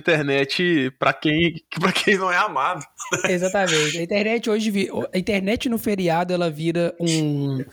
[0.00, 2.84] internet para quem, pra quem não é amado.
[3.28, 3.98] Exatamente.
[3.98, 7.64] A internet hoje, a internet no feriado, ela vira um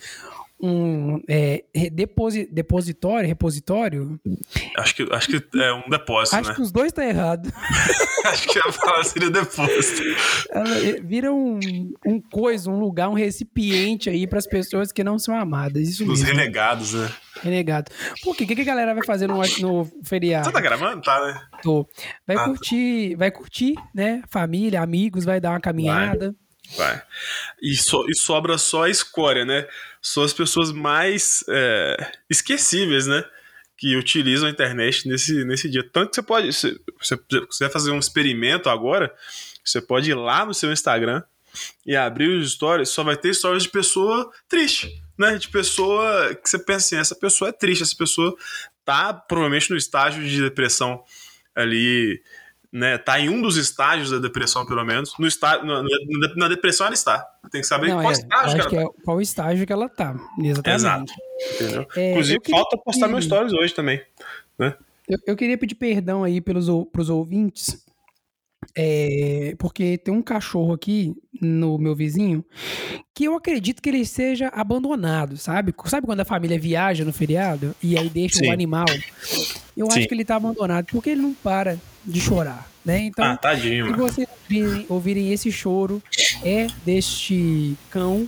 [0.60, 4.20] um é, deposi, depositório, repositório?
[4.76, 6.56] Acho que, acho que é um depósito, acho né?
[6.56, 7.52] que os dois estão tá errados.
[8.26, 10.02] acho que a palavra seria depósito.
[10.50, 10.66] Ela
[11.04, 11.60] vira um,
[12.06, 15.88] um coisa, um lugar, um recipiente aí para as pessoas que não são amadas.
[15.88, 16.36] Isso Os mesmo.
[16.36, 17.12] renegados, né?
[17.42, 17.92] Renegado.
[18.24, 18.44] Por quê?
[18.44, 20.46] O que, que a galera vai fazer no, no feriado?
[20.46, 21.02] Você tá gravando?
[21.02, 21.40] Tá, né?
[21.62, 21.88] Tô.
[22.26, 22.46] Vai Ah, tá.
[22.46, 24.24] curtir, vai curtir, né?
[24.28, 26.36] Família, amigos, vai dar uma caminhada.
[26.76, 27.02] Vai.
[27.62, 29.66] E, so, e sobra só a escória, né?
[30.08, 33.26] Só as pessoas mais é, esquecíveis, né?
[33.76, 35.84] Que utilizam a internet nesse, nesse dia.
[35.84, 36.54] Tanto que você pode.
[36.54, 39.14] Se você quiser fazer um experimento agora,
[39.66, 41.22] você pode ir lá no seu Instagram
[41.86, 45.36] e abrir os stories, só vai ter stories de pessoa triste, né?
[45.36, 48.34] De pessoa que você pensa assim, essa pessoa é triste, essa pessoa
[48.86, 51.04] tá provavelmente no estágio de depressão
[51.54, 52.22] ali
[52.72, 55.14] né, tá em um dos estágios da depressão, pelo menos.
[55.18, 57.26] No estágio, na, na, na depressão ela está.
[57.52, 60.16] Tem que saber Não, qual é, estágio que ela é qual estágio que ela tá.
[60.40, 60.64] Exatamente.
[60.64, 60.74] tá.
[60.74, 61.14] Exato.
[61.56, 61.88] Entendeu?
[61.96, 64.02] É, Inclusive, falta postar meus stories hoje também.
[64.60, 64.76] Né?
[65.08, 67.86] Eu, eu queria pedir perdão aí pelos, pros ouvintes,
[68.76, 72.44] é, porque tem um cachorro aqui no meu vizinho
[73.16, 75.74] que eu acredito que ele seja abandonado, sabe?
[75.86, 78.50] Sabe quando a família viaja no feriado e aí deixa Sim.
[78.50, 78.86] o animal?
[79.76, 80.00] Eu Sim.
[80.00, 83.00] acho que ele tá abandonado porque ele não para de chorar, né?
[83.02, 86.02] Então, ah, tadinho, se vocês ouvirem, ouvirem esse choro,
[86.44, 88.28] é deste cão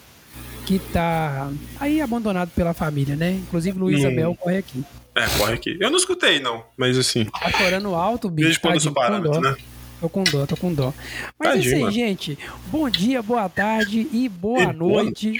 [0.66, 1.50] que tá
[1.80, 3.32] aí abandonado pela família, né?
[3.32, 4.08] Inclusive Luiz Hum.
[4.10, 4.84] Abel corre aqui.
[5.16, 5.78] É, corre aqui.
[5.80, 6.64] Eu não escutei, não.
[6.78, 8.48] Mas assim, Tá chorando alto, bicho.
[8.48, 9.42] desde quando sou parâmetro, dó.
[9.42, 9.56] né?
[10.00, 10.94] Tô com dó, tô com dó.
[11.38, 11.92] Mas é Tadinho, isso aí, mano.
[11.92, 12.38] gente.
[12.68, 15.34] Bom dia, boa tarde e boa E boa noite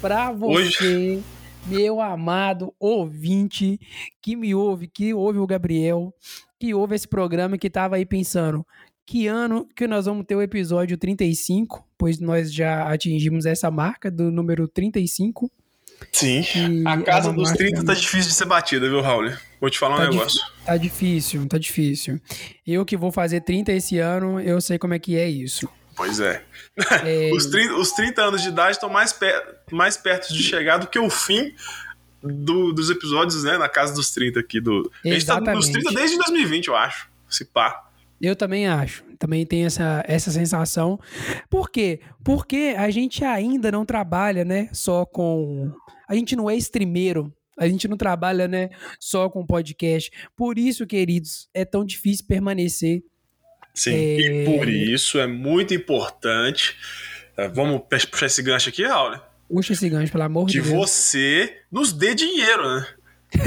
[0.00, 1.20] pra você,
[1.66, 3.80] meu amado ouvinte
[4.22, 6.12] que me ouve, que ouve o Gabriel,
[6.64, 8.66] que ouve esse programa e que tava aí pensando
[9.04, 14.10] que ano que nós vamos ter o episódio 35, pois nós já atingimos essa marca
[14.10, 15.50] do número 35.
[16.10, 16.42] Sim.
[16.86, 19.30] A é casa uma dos marca 30 tá difícil de ser batida, viu, Raul?
[19.60, 20.40] Vou te falar um Tá negócio.
[20.64, 22.18] Tá difícil, tá difícil.
[22.66, 25.68] Eu que vou fazer 30 esse ano, eu sei como é que é isso.
[25.94, 26.42] Pois é.
[27.04, 30.78] É, Os, 30, os 30 anos de idade estão mais, per- mais perto de chegar
[30.78, 31.52] do que o fim
[32.24, 33.58] do- dos episódios, né?
[33.58, 34.60] Na casa dos 30 aqui.
[34.60, 34.90] Do...
[35.04, 35.72] A gente tá nos Exatamente.
[35.72, 37.08] 30 desde 2020, eu acho.
[37.28, 37.88] Se pá.
[38.20, 39.04] eu também acho.
[39.18, 40.98] Também tenho essa, essa sensação.
[41.48, 42.00] Por quê?
[42.22, 44.68] Porque a gente ainda não trabalha, né?
[44.72, 45.72] Só com.
[46.08, 47.32] A gente não é streameiro.
[47.58, 48.70] A gente não trabalha, né?
[48.98, 50.10] Só com podcast.
[50.36, 53.02] Por isso, queridos, é tão difícil permanecer.
[53.72, 53.92] Sim.
[53.94, 54.42] É.
[54.42, 56.76] E por isso é muito importante.
[57.54, 59.18] Vamos puxar esse gancho aqui, Raul.
[59.54, 60.68] Puxa esse gancho, pelo amor de Deus.
[60.74, 62.86] você nos dê dinheiro, né?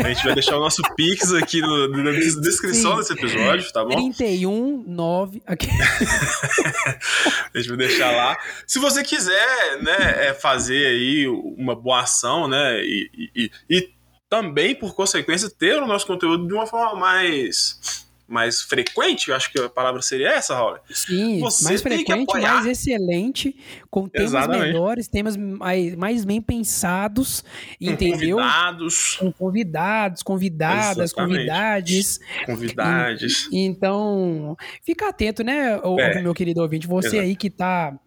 [0.04, 2.98] A gente vai deixar o nosso Pix aqui no- na descrição Sim.
[2.98, 3.92] desse episódio, tá bom?
[4.12, 5.42] 31, 9.
[5.46, 5.68] Aqui.
[7.54, 8.38] A gente vai deixar lá.
[8.66, 13.90] Se você quiser, né, é, fazer aí uma boa ação, né, e, e- e- e
[14.30, 19.52] também, por consequência, ter o nosso conteúdo de uma forma mais, mais frequente, eu acho
[19.52, 20.78] que a palavra seria essa, Raul.
[20.90, 23.56] Sim, Você mais frequente, mais excelente,
[23.90, 24.66] com temas Exatamente.
[24.66, 27.42] melhores, temas mais, mais bem pensados,
[27.80, 28.38] Com entendeu?
[28.38, 31.36] convidados, Com convidados, convidadas, Exatamente.
[31.38, 32.20] convidades.
[32.46, 33.50] convidades.
[33.54, 36.22] Então, fica atento, né, É.
[36.22, 36.86] meu querido ouvinte?
[36.86, 37.24] Você Exato.
[37.24, 37.98] aí que tá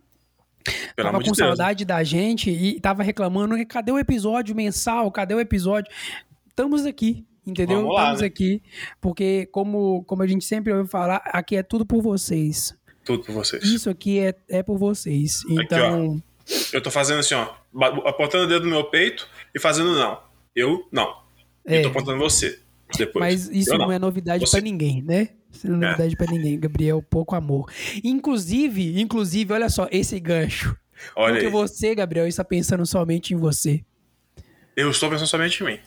[0.95, 5.11] Pelo tava com de saudade da gente e tava reclamando, cadê o episódio mensal?
[5.11, 5.91] Cadê o episódio?
[6.49, 7.79] Estamos aqui, entendeu?
[7.79, 8.27] Vamos lá, Estamos né?
[8.27, 8.63] aqui,
[9.01, 12.75] porque como, como a gente sempre ouve falar, aqui é tudo por vocês.
[13.05, 13.63] Tudo por vocês.
[13.65, 15.43] Isso aqui é, é por vocês.
[15.49, 16.23] Então,
[16.73, 17.49] Eu tô fazendo assim, ó,
[18.07, 20.21] apontando o dedo no meu peito e fazendo não.
[20.55, 21.15] Eu não.
[21.65, 21.79] É.
[21.81, 22.59] E tô apontando você.
[22.97, 23.21] Depois.
[23.21, 23.93] mas isso Eu não.
[23.93, 25.29] é novidade pra ninguém, né?
[25.53, 25.91] Isso não é É.
[25.93, 27.71] novidade pra ninguém, Gabriel, pouco amor.
[28.03, 30.77] Inclusive, inclusive, olha só, esse gancho.
[31.17, 31.53] Olha porque aí.
[31.53, 33.83] você, Gabriel, está pensando somente em você.
[34.77, 35.79] Eu estou pensando somente em mim.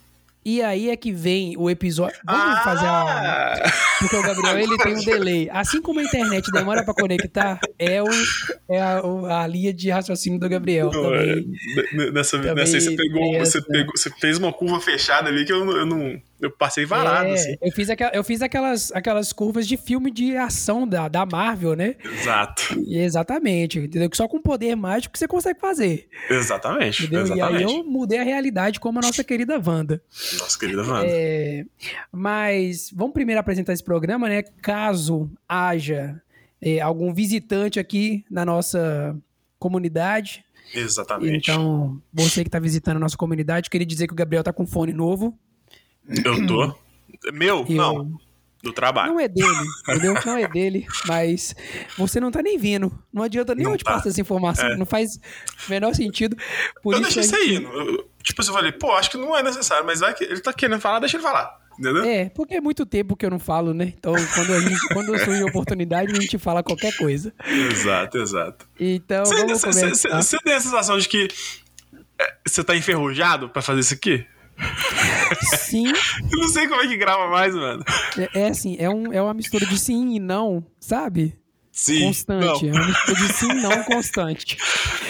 [0.46, 2.20] E aí é que vem o episódio.
[2.26, 2.62] Vamos Ah!
[2.64, 3.72] fazer a.
[4.00, 5.50] Porque o Gabriel ele tem um delay.
[5.52, 8.08] Assim como a internet demora pra conectar, é, o,
[8.70, 9.02] é a,
[9.44, 11.52] a linha de raciocínio do Gabriel Não, é, também.
[11.94, 15.46] n- nessa, também nessa aí você pegou, você pegou, você fez uma curva fechada ali
[15.46, 17.56] que eu, eu não, eu passei varado, É, assim.
[17.62, 21.76] eu fiz, aqua- eu fiz aquelas, aquelas curvas de filme de ação da, da Marvel,
[21.76, 21.96] né?
[22.04, 24.10] Exato, E exatamente, entendeu?
[24.10, 27.28] Que só com poder mágico você consegue fazer, exatamente, entendeu?
[27.28, 27.74] E aí exatamente.
[27.74, 30.02] eu mudei a realidade como a nossa querida Wanda.
[30.40, 31.06] Nossa querida Wanda.
[31.08, 31.66] É,
[32.12, 34.44] mas vamos primeiro apresentar esse programa, né?
[34.62, 36.22] Caso haja
[36.62, 39.16] é, algum visitante aqui na nossa
[39.60, 40.44] comunidade.
[40.74, 41.52] Exatamente.
[41.52, 44.66] Então, você que está visitando a nossa comunidade, queria dizer que o Gabriel tá com
[44.66, 45.38] fone novo.
[46.26, 46.76] Eu tô.
[47.32, 47.66] Meu?
[47.68, 48.20] Eu- Não.
[48.62, 49.12] Do trabalho.
[49.12, 49.46] Não é dele,
[49.82, 50.14] entendeu?
[50.26, 51.54] Não é dele, mas
[51.98, 52.98] você não tá nem vindo.
[53.12, 53.92] Não adianta nem Não eu te tá.
[53.96, 54.66] passar essa informação.
[54.70, 54.78] É.
[54.78, 55.18] Não faz
[55.68, 56.38] o menor sentido.
[56.82, 57.74] Por eu isso deixei isso gente- aí.
[57.96, 60.54] Eu- Tipo, eu falei, pô, acho que não é necessário, mas vai que ele tá
[60.54, 61.60] querendo falar, deixa ele falar.
[61.78, 62.06] Entendeu?
[62.06, 63.92] É, porque é muito tempo que eu não falo, né?
[63.98, 67.34] Então, quando, a gente, quando surge oportunidade, a gente fala qualquer coisa.
[67.46, 68.66] Exato, exato.
[68.80, 70.22] Então, vamos começar.
[70.22, 71.28] Você tem a sensação de que
[72.18, 74.26] é, você tá enferrujado pra fazer isso aqui?
[75.58, 77.84] Sim, Eu não sei como é que grava mais, mano.
[78.36, 81.38] é, é assim, é, um, é uma mistura de sim e não, sabe?
[81.72, 82.02] Sim.
[82.06, 82.66] Constante.
[82.68, 84.58] Não, É uma mistura de sim e não constante.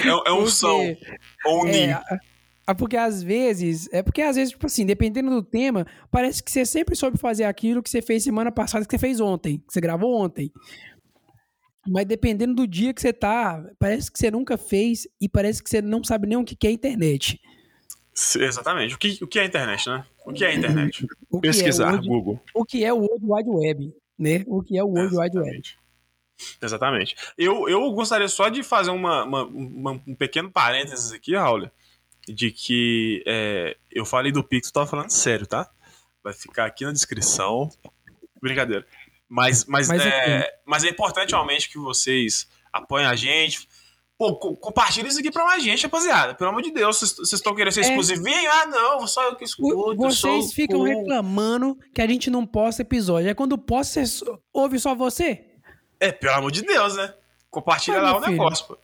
[0.03, 0.95] é, é um Porque- som.
[1.45, 1.91] Um É,
[2.65, 6.49] a- porque às vezes, é porque às vezes, tipo assim, dependendo do tema, parece que
[6.49, 9.73] você sempre soube fazer aquilo que você fez semana passada, que você fez ontem, que
[9.73, 10.49] você gravou ontem.
[11.85, 15.69] Mas dependendo do dia que você tá, parece que você nunca fez e parece que
[15.69, 17.37] você não sabe nem o que que é internet.
[18.15, 18.95] Exatamente.
[18.95, 20.05] O que, o que é a internet, né?
[20.25, 21.05] O que é a internet?
[21.05, 22.43] O que é o Pesquisar, World- Google.
[22.53, 24.43] o que é o World Wide Web, né?
[24.47, 25.49] O que é o World Wide Web.
[25.49, 25.77] Exatamente.
[26.61, 27.15] Exatamente.
[27.37, 31.69] Eu, eu gostaria só de fazer uma, uma- uma- um pequeno parênteses aqui, Raul,
[32.27, 35.69] de que é, eu falei do Pix, eu tava falando sério, tá?
[36.23, 37.69] Vai ficar aqui na descrição.
[38.41, 38.85] Brincadeira.
[39.29, 43.67] Mas, mas, Mas é, mas é importante realmente que vocês apoiem a gente.
[44.23, 46.33] Pô, co- compartilha isso aqui pra mais gente, rapaziada.
[46.33, 47.83] Pelo amor de Deus, vocês- estão querendo ser É.
[47.89, 48.49] exclusivinho?
[48.53, 49.95] Ah, não, só eu que escuto.
[49.97, 53.27] Vocês ficam reclamando que a gente não posta episódio.
[53.27, 55.41] Aí quando posta, você só- ouve só você.
[55.99, 57.13] É, pelo amor de Deus, né?
[57.49, 58.77] Compartilha Mas, lá o filho, negócio, pô.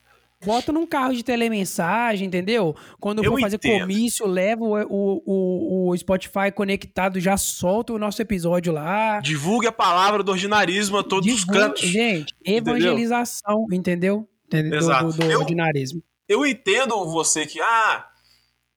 [0.46, 2.74] Bota num carro de telemensagem, entendeu?
[2.98, 3.82] Quando Eu for fazer entendo.
[3.82, 9.20] comício, leva o, o, o, Spotify conectado, já solta o nosso episódio lá.
[9.20, 11.82] Divulgue a palavra do ordinarismo a todos os Divulga- cantos.
[11.82, 13.80] Gente, evangelização, entendeu?
[13.80, 14.29] Entendeu?
[14.50, 15.06] Do- Exato.
[15.12, 16.02] Do, do Eu- ordinarismo.
[16.28, 18.08] Eu entendo você que, ah,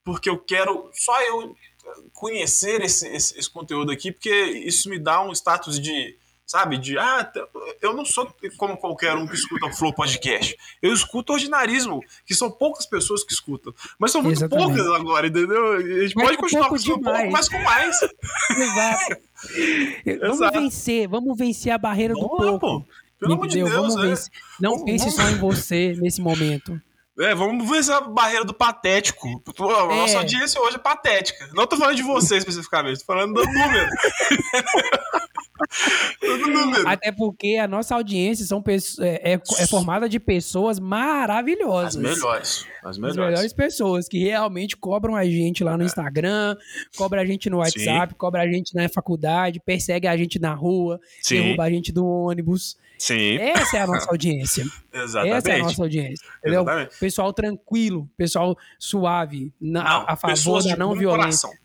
[0.05, 1.55] porque eu quero só eu
[2.13, 4.33] conhecer esse, esse, esse conteúdo aqui, porque
[4.65, 6.17] isso me dá um status de,
[6.47, 7.31] sabe, de, ah,
[7.83, 10.57] eu não sou como qualquer um que escuta o Flow Podcast.
[10.81, 13.75] Eu escuto ordinarismo, que são poucas pessoas que escutam.
[13.99, 14.75] Mas são muito Exatamente.
[14.77, 15.73] poucas agora, entendeu?
[15.73, 18.01] A gente Mas pode continuar com um pouco, mas com mais.
[18.51, 19.17] Exato.
[20.21, 20.59] vamos Exato.
[20.61, 22.81] vencer, vamos vencer a barreira do Vamos lá, pouco.
[22.87, 23.02] pô.
[23.23, 23.57] Pelo amor de?
[23.59, 24.03] Deus, vamos né?
[24.09, 24.31] vencer.
[24.61, 26.81] Não Vamos- pense só em você nesse momento.
[27.21, 29.29] É, vamos ver essa barreira do patético.
[29.59, 30.17] A nossa É.
[30.17, 31.47] audiência hoje é patética.
[31.55, 33.91] Não tô falando de você especificamente, tô falando do número.
[36.21, 36.89] do número.
[36.89, 41.97] Até porque a nossa audiência são pesso- é, é, é formada de pessoas As maravilhosas.
[41.97, 42.67] melhores.
[42.83, 43.17] As As melhores.
[43.31, 46.57] melhores pessoas que realmente cobram a gente lá no Instagram,
[46.97, 50.99] cobra a gente no WhatsApp, cobra a gente na faculdade, persegue a gente na rua,
[51.21, 52.77] Sim, derruba a gente do ônibus.
[53.07, 53.37] Sim.
[53.39, 54.65] Essa é a nossa audiência.
[54.93, 55.35] Exatamente.
[55.37, 56.27] Essa é a nossa audiência.
[56.39, 56.63] Entendeu?
[56.63, 56.99] Exatamente.
[56.99, 61.49] Pessoal tranquilo, pessoal suave, na- Não, a favor da não violência.
[61.49, 61.63] coração,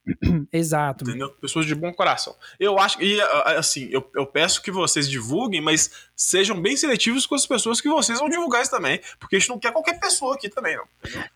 [0.52, 1.04] Exato.
[1.04, 1.30] entendeu?
[1.34, 2.34] Pessoas de bom coração.
[2.58, 7.26] Eu acho, e a- assim, eu, eu peço que vocês divulguem, mas sejam bem seletivos
[7.26, 10.00] com as pessoas que vocês vão divulgar isso também, porque a gente não quer qualquer
[10.00, 10.84] pessoa aqui também, não.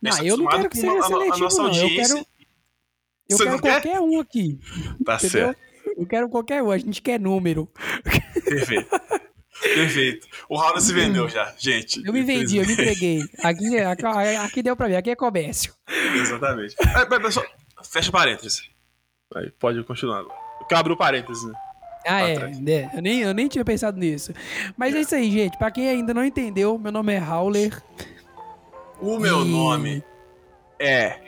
[0.02, 1.74] Não, eu não quero que seja a- a- a seletivo, nossa não.
[1.74, 2.18] Eu quero,
[3.28, 3.70] eu quero não quer?
[3.82, 4.58] qualquer um aqui.
[5.04, 5.30] Tá entendeu?
[5.30, 5.58] certo.
[5.96, 6.70] Eu quero qualquer um.
[6.72, 7.70] A gente quer número.
[8.44, 8.88] Perfeito.
[9.62, 10.26] Perfeito.
[10.48, 12.02] O Raul se vendeu já, gente.
[12.04, 13.20] Eu me vendi, eu me entreguei.
[13.42, 14.06] Aqui, aqui,
[14.36, 15.72] aqui deu pra ver, aqui é comércio.
[16.16, 16.74] Exatamente.
[16.80, 17.44] É, mas só-
[17.84, 18.62] fecha parênteses.
[19.34, 20.20] Aí, pode continuar.
[20.70, 21.52] Eu abri o parênteses, né?
[22.06, 22.90] Ah, é, é.
[22.94, 24.32] Eu nem, eu nem tinha pensado nisso.
[24.76, 25.56] Mas é isso aí, gente.
[25.56, 27.82] Pra quem ainda não entendeu, meu nome é Hauler.
[29.00, 30.04] O meu E- nome
[30.78, 31.18] é.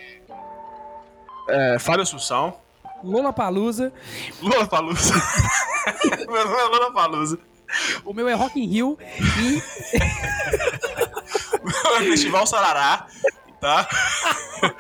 [1.49, 1.78] É.
[1.78, 2.59] Fábio Assunção.
[3.02, 3.92] Lola Palusa.
[4.42, 5.14] Lula Palusa.
[6.28, 7.38] meu nome é Lula Palusa.
[8.04, 8.99] O meu é Rock in Rio.
[9.40, 9.61] E
[12.11, 13.06] Festival Sarará.
[13.61, 13.88] Tá?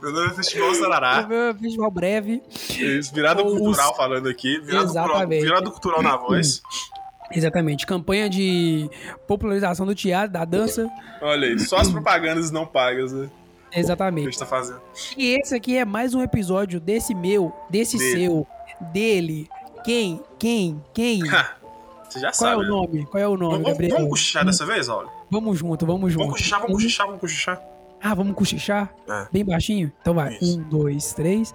[0.00, 1.26] meu nome é Festival o Sarará.
[1.26, 2.42] meu é Festival Breve.
[2.70, 4.58] Isso, virada Os- cultural falando aqui.
[4.60, 5.42] Virada cultural, Exatamente.
[5.42, 6.62] virada cultural na voz.
[7.32, 7.86] Exatamente.
[7.86, 8.88] Campanha de
[9.26, 10.88] popularização do teatro, da dança.
[11.20, 13.30] Olha aí, só as propagandas não pagas, né?
[13.70, 14.24] Que a Exatamente.
[14.24, 14.80] gente tá fazendo.
[15.16, 18.18] E esse aqui é mais um episódio desse meu, desse Dele.
[18.26, 18.46] seu,
[18.92, 19.48] dele.
[19.84, 20.20] Quem?
[20.40, 20.84] Quem?
[20.92, 21.20] Quem?
[22.10, 22.56] Você já Qual é sabe.
[22.56, 22.68] o né?
[22.68, 23.06] nome?
[23.06, 23.96] Qual é o nome, Vamos, Gabriel?
[23.96, 25.08] vamos cochichar dessa vez, olha?
[25.30, 26.24] Vamos junto, vamos junto.
[26.24, 27.62] Vamos cochichar, vamos cochichar, vamos cochichar.
[28.02, 28.92] Ah, vamos cochichar?
[29.08, 29.28] É.
[29.30, 29.92] Bem baixinho?
[30.00, 30.34] Então vai.
[30.40, 30.58] Isso.
[30.58, 31.54] Um, dois, três.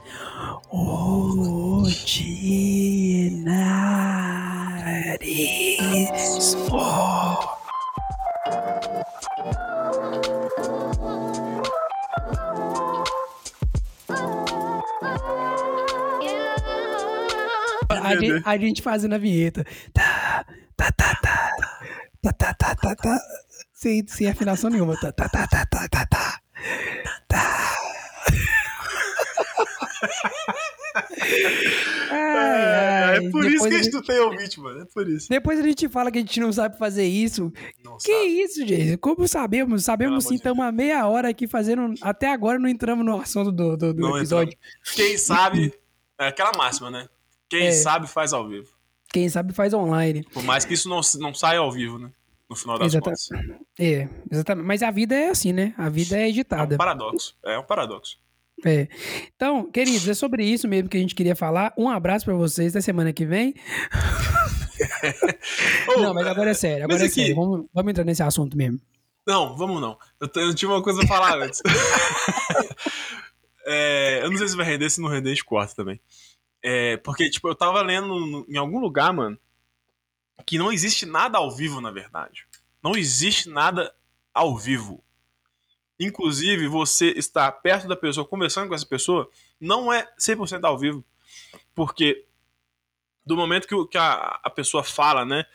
[17.90, 18.06] Ordinarismo.
[18.06, 19.66] A gente, a gente fazendo a vinheta.
[19.94, 20.05] Tá,
[20.78, 21.56] tá, tá, tá.
[22.22, 23.20] Tá, tá, tá, tá, tá.
[23.74, 25.00] Sem, sem afinação nenhuma.
[25.00, 26.42] Tá, tá, tá, tá, tá, tá, tá.
[27.28, 27.76] Tá.
[32.12, 33.26] Ai, É, ai.
[33.26, 34.82] É por isso que a gente não tem ouvinte, mano.
[34.82, 35.30] É por isso.
[35.30, 37.52] Depois a gente fala que a gente não sabe fazer isso.
[37.84, 38.42] Não que sabe.
[38.42, 38.98] isso, gente?
[38.98, 39.84] Como sabemos?
[39.84, 41.94] Sabemos sim, estamos há meia hora aqui fazendo.
[42.02, 44.54] Até agora não entramos no assunto do, do, do episódio.
[44.54, 44.96] Entramos.
[44.96, 45.74] Quem sabe.
[46.18, 47.08] É aquela máxima, né?
[47.50, 47.72] Quem é.
[47.72, 48.75] sabe faz ao vivo.
[49.16, 50.26] Quem sabe faz online.
[50.34, 52.12] Por mais que isso não, não saia ao vivo, né?
[52.50, 53.06] No final das Exata...
[53.06, 53.30] contas.
[53.80, 54.66] É, exatamente.
[54.66, 55.74] Mas a vida é assim, né?
[55.78, 56.74] A vida é editada.
[56.74, 57.34] É um paradoxo.
[57.46, 58.18] É um paradoxo.
[58.66, 58.90] É.
[59.34, 61.74] Então, queridos, é sobre isso mesmo que a gente queria falar.
[61.78, 63.56] Um abraço para vocês da semana que vem.
[65.96, 67.14] oh, não, mas agora é sério, agora é aqui...
[67.14, 67.36] sério.
[67.38, 68.82] Vamos, vamos entrar nesse assunto mesmo.
[69.26, 69.98] Não, vamos não.
[70.20, 71.62] Eu, eu tinha uma coisa a falar antes.
[73.66, 76.02] é, eu não sei se vai render, se não render, a gente corta também.
[76.68, 79.38] É, porque, tipo, eu tava lendo em algum lugar, mano,
[80.48, 82.48] que não existe nada ao vivo, na verdade.
[82.82, 83.94] Não existe nada
[84.34, 85.04] ao vivo.
[86.00, 89.30] Inclusive, você estar perto da pessoa, conversando com essa pessoa,
[89.62, 91.06] não é 100% ao vivo.
[91.76, 92.26] Porque
[93.24, 95.46] do momento que, que a, a, pessoa fala, né,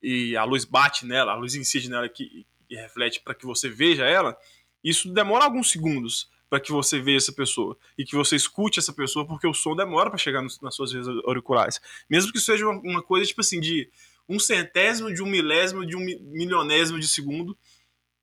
[0.00, 3.68] e a luz bate nela, a luz incide nela que, e reflete para que você
[3.68, 4.38] veja ela,
[4.84, 8.92] isso demora alguns segundos para que você veja essa pessoa e que você escute essa
[8.92, 10.92] pessoa, porque o som demora para chegar nos, nas suas
[11.24, 11.80] auriculares.
[12.10, 13.88] Mesmo que seja uma, uma coisa tipo assim de
[14.28, 17.56] um centésimo de um milésimo de um milionésimo de segundo,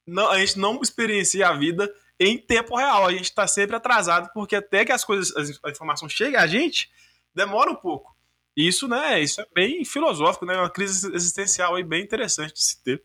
[0.05, 3.07] não, a gente não experiencia a vida em tempo real.
[3.07, 5.33] A gente está sempre atrasado, porque até que as coisas,
[5.63, 6.87] a informação chegue a gente,
[7.33, 8.15] demora um pouco.
[8.55, 10.53] Isso, né, isso é bem filosófico, né?
[10.53, 13.01] É uma crise existencial aí bem interessante de se ter.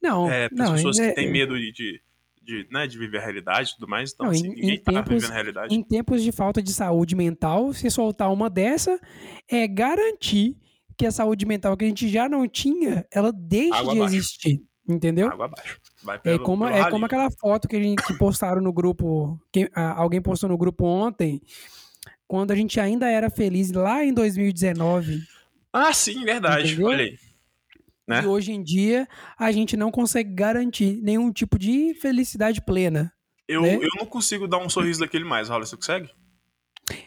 [0.00, 2.02] Não, é, não, pessoas é, que têm medo de, de,
[2.44, 4.12] de, né, de viver a realidade e tudo mais.
[4.12, 5.74] Então, não, assim, em, ninguém está vivendo a realidade.
[5.74, 8.98] Em tempos de falta de saúde mental, se soltar uma dessa,
[9.48, 10.56] é garantir
[10.96, 14.14] que a saúde mental que a gente já não tinha, ela deixe Água de abaixo.
[14.16, 14.62] existir.
[14.88, 15.28] Entendeu?
[15.28, 15.80] Água abaixo.
[16.08, 19.38] É pelo, é como, é como aquela foto que, a gente, que postaram no grupo.
[19.52, 21.40] Que, alguém postou no grupo ontem,
[22.26, 25.20] quando a gente ainda era feliz lá em 2019.
[25.72, 26.72] Ah, sim, verdade.
[26.72, 26.88] Entendeu?
[26.88, 27.18] Olha aí.
[28.06, 28.22] Né?
[28.22, 33.12] E hoje em dia a gente não consegue garantir nenhum tipo de felicidade plena.
[33.48, 33.76] Eu, né?
[33.76, 35.64] eu não consigo dar um sorriso daquele mais, Raul.
[35.64, 36.10] Você consegue?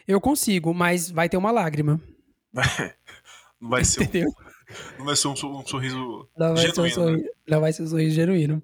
[0.07, 2.01] Eu consigo, mas vai ter uma lágrima.
[3.59, 4.29] Não vai ser Entendeu?
[4.29, 4.45] Um...
[4.97, 6.57] Não vai ser um, um sorriso não vai genuíno.
[6.57, 7.29] Ser um sorriso, né?
[7.47, 8.63] Não vai ser um sorriso genuíno.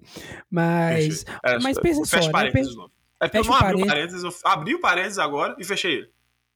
[0.50, 1.24] Mas.
[1.44, 2.50] É, mas pensa só, né?
[2.50, 2.72] Pensa,
[3.20, 6.10] é porque eu não abri o parênteses, eu abri o parênteses agora e fechei ele.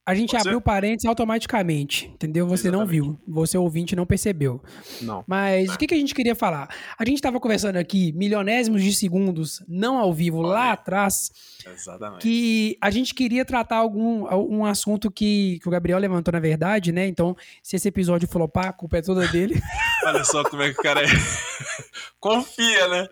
[0.06, 0.64] A gente Pode abriu ser?
[0.64, 2.46] parênteses automaticamente, entendeu?
[2.46, 2.80] Você Exatamente.
[2.80, 4.62] não viu, você ouvinte não percebeu.
[5.02, 5.25] Não.
[5.26, 5.72] Mas é.
[5.72, 6.68] o que, que a gente queria falar?
[6.96, 10.48] A gente estava conversando aqui, milionésimos de segundos, não ao vivo, Olha.
[10.48, 11.32] lá atrás.
[11.66, 12.22] Exatamente.
[12.22, 16.92] Que a gente queria tratar algum um assunto que, que o Gabriel levantou, na verdade,
[16.92, 17.08] né?
[17.08, 19.60] Então, se esse episódio flopar, a culpa é toda dele.
[20.06, 21.06] Olha só como é que o cara é.
[22.20, 23.08] Confia, né?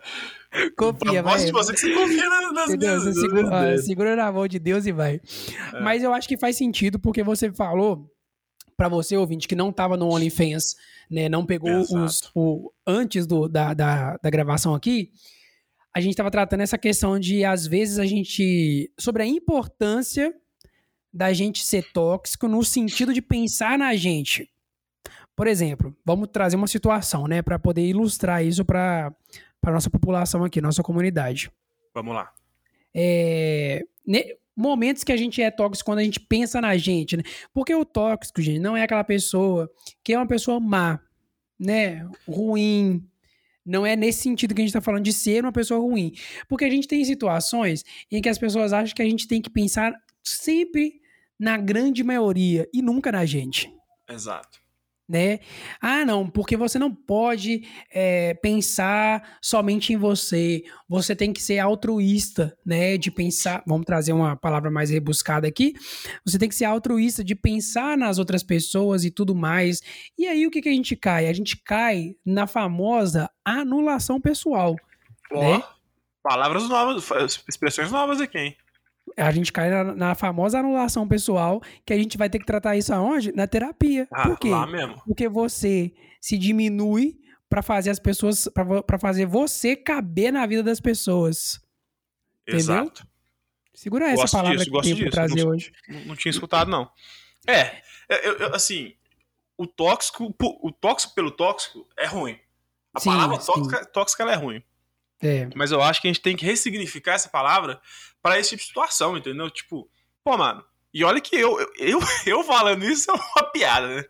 [0.76, 1.34] Confia, vai.
[1.34, 3.00] Mostra você que você confia nas Entendeu?
[3.00, 5.20] minhas, segura, segura na mão de Deus e vai.
[5.72, 5.80] É.
[5.80, 8.10] Mas eu acho que faz sentido porque você falou
[8.76, 10.76] para você, ouvinte, que não tava no OnlyFans,
[11.10, 11.28] né?
[11.28, 15.10] Não pegou os, o, antes do, da, da, da gravação aqui.
[15.94, 18.90] A gente tava tratando essa questão de, às vezes, a gente.
[18.98, 20.34] sobre a importância
[21.12, 24.50] da gente ser tóxico no sentido de pensar na gente.
[25.36, 29.14] Por exemplo, vamos trazer uma situação, né, para poder ilustrar isso para
[29.64, 31.50] para nossa população aqui, nossa comunidade.
[31.94, 32.30] Vamos lá.
[32.94, 37.22] É, ne, momentos que a gente é tóxico quando a gente pensa na gente, né?
[37.52, 39.70] Porque o tóxico, gente, não é aquela pessoa
[40.02, 41.00] que é uma pessoa má,
[41.58, 42.06] né?
[42.28, 43.08] Ruim.
[43.64, 46.12] Não é nesse sentido que a gente está falando de ser uma pessoa ruim.
[46.46, 49.48] Porque a gente tem situações em que as pessoas acham que a gente tem que
[49.48, 51.00] pensar sempre
[51.38, 53.72] na grande maioria e nunca na gente.
[54.08, 54.63] Exato
[55.08, 55.40] né?
[55.80, 60.64] Ah, não, porque você não pode é, pensar somente em você.
[60.88, 62.96] Você tem que ser altruísta, né?
[62.96, 63.62] De pensar.
[63.66, 65.74] Vamos trazer uma palavra mais rebuscada aqui.
[66.24, 69.80] Você tem que ser altruísta de pensar nas outras pessoas e tudo mais.
[70.18, 71.26] E aí o que, que a gente cai?
[71.26, 74.74] A gente cai na famosa anulação pessoal.
[75.30, 75.62] Oh, né?
[76.22, 77.06] Palavras novas,
[77.46, 78.56] expressões novas aqui, hein?
[79.16, 82.76] A gente cai na, na, famosa anulação pessoal, que a gente vai ter que tratar
[82.76, 83.32] isso aonde?
[83.32, 84.08] Na terapia.
[84.12, 84.50] Ah, Por quê?
[84.50, 85.00] Lá mesmo.
[85.06, 87.18] Porque você se diminui
[87.48, 88.48] para fazer as pessoas,
[88.86, 91.60] para fazer você caber na vida das pessoas.
[92.46, 93.02] Exato.
[93.02, 93.14] Entendeu?
[93.74, 95.72] Segura essa gosto palavra disso, que eu vou trazer não, hoje.
[96.06, 96.90] Não, tinha escutado, não.
[97.46, 98.94] É, eu, eu, assim,
[99.58, 102.38] o tóxico, o tóxico pelo tóxico é ruim.
[102.94, 104.62] A sim, palavra tóxica, tóxica ela é ruim.
[105.24, 105.48] É.
[105.54, 107.80] Mas eu acho que a gente tem que ressignificar essa palavra
[108.22, 109.50] para esse tipo de situação, entendeu?
[109.50, 109.88] Tipo,
[110.22, 114.04] pô, mano, e olha que eu, eu, eu falando isso é uma piada, né?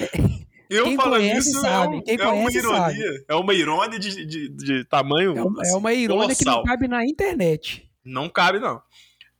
[0.70, 2.02] Eu Quem falando isso sabe.
[2.06, 2.78] é, é uma ironia.
[2.78, 3.24] Sabe.
[3.28, 5.36] É uma irônia de, de, de tamanho.
[5.36, 6.36] É uma, assim, é uma irônia colossal.
[6.36, 7.88] que não cabe na internet.
[8.02, 8.82] Não cabe, não.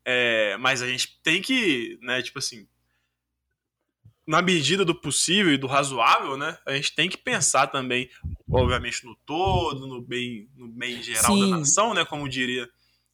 [0.05, 2.67] É, mas a gente tem que, né, tipo assim.
[4.27, 6.57] Na medida do possível e do razoável, né?
[6.67, 8.09] A gente tem que pensar também,
[8.51, 11.51] obviamente, no todo, no bem, no bem geral Sim.
[11.51, 12.05] da nação, né?
[12.05, 12.69] Como diria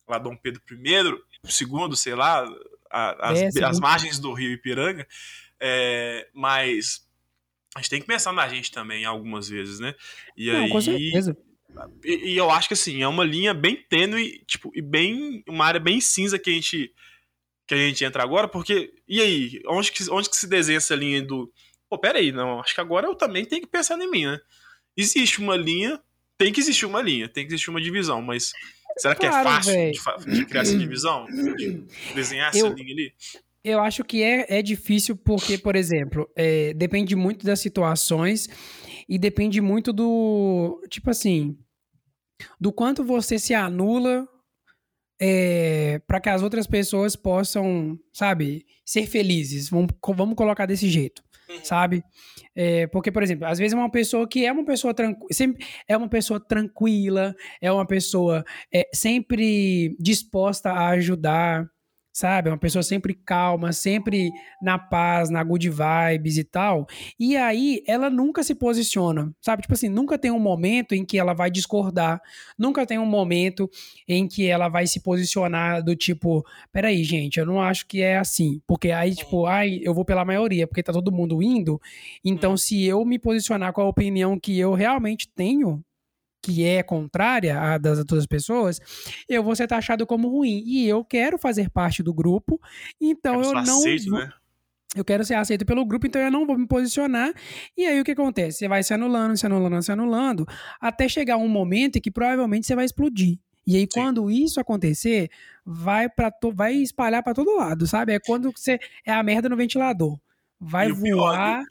[0.09, 2.45] lá Dom Pedro I, segundo, sei lá,
[2.91, 5.07] a, as, é, as margens do rio Ipiranga.
[5.59, 7.07] É, mas
[7.75, 9.95] a gente tem que pensar na gente também algumas vezes, né?
[10.37, 11.37] E Não, aí, com certeza.
[12.05, 15.45] E, e, eu acho que assim, é uma linha bem tênue, tipo, e bem.
[15.49, 16.93] uma área bem cinza que a gente
[17.71, 18.93] que a gente entra agora, porque.
[19.09, 19.63] E aí?
[19.69, 21.53] Onde que, onde que se desenha essa linha do.
[21.89, 22.59] Pô, peraí, não.
[22.59, 24.41] Acho que agora eu também tenho que pensar em mim, né?
[24.97, 26.01] Existe uma linha,
[26.37, 28.53] tem que existir uma linha, tem que existir uma divisão, mas.
[28.99, 31.27] Será que é claro, é fácil de, de, criar essa divisão?
[31.27, 33.13] De desenhar eu, essa linha ali?
[33.63, 38.49] Eu acho que é, é difícil porque, por exemplo, é, depende muito das situações
[39.09, 40.83] e depende muito do.
[40.91, 41.57] Tipo assim.
[42.59, 44.27] Do quanto você se anula
[45.21, 49.69] é, para que as outras pessoas possam, sabe, ser felizes.
[49.69, 51.59] Vamos, vamos colocar desse jeito, uhum.
[51.63, 52.03] sabe?
[52.57, 55.55] É, porque, por exemplo, às vezes é uma pessoa que é uma pessoa tranquila,
[55.87, 61.69] é uma pessoa tranquila, é uma pessoa é, sempre disposta a ajudar,
[62.13, 62.49] sabe?
[62.49, 66.87] É uma pessoa sempre calma, sempre na paz, na good vibes e tal.
[67.19, 69.63] E aí ela nunca se posiciona, sabe?
[69.63, 72.21] Tipo assim, nunca tem um momento em que ela vai discordar,
[72.59, 73.71] nunca tem um momento
[74.07, 78.19] em que ela vai se posicionar do tipo, peraí, gente, eu não acho que é
[78.19, 78.61] assim.
[78.67, 81.81] Porque aí, tipo, ai, eu vou pela maioria, porque tá todo mundo indo.
[82.25, 85.83] Então, se eu me posicionar com a opinião que eu realmente tenho,
[86.43, 88.81] que é contrária à das outras pessoas,
[89.29, 90.63] eu vou ser taxado como ruim.
[90.65, 92.61] E eu quero fazer parte do grupo,
[93.01, 93.79] então eu não.
[93.79, 94.33] Aceito, né?
[94.97, 97.33] Eu quero ser aceito pelo grupo, então eu não vou me posicionar.
[97.77, 98.59] E aí o que acontece?
[98.59, 100.45] Você vai se anulando, se anulando, se anulando,
[100.81, 103.39] até chegar um momento em que provavelmente você vai explodir.
[103.65, 103.89] E aí, Sim.
[103.93, 105.31] quando isso acontecer,
[105.65, 108.15] vai para vai espalhar para todo lado, sabe?
[108.15, 110.19] É quando você é a merda no ventilador.
[110.59, 111.03] Vai voar.
[111.03, 111.65] Pior...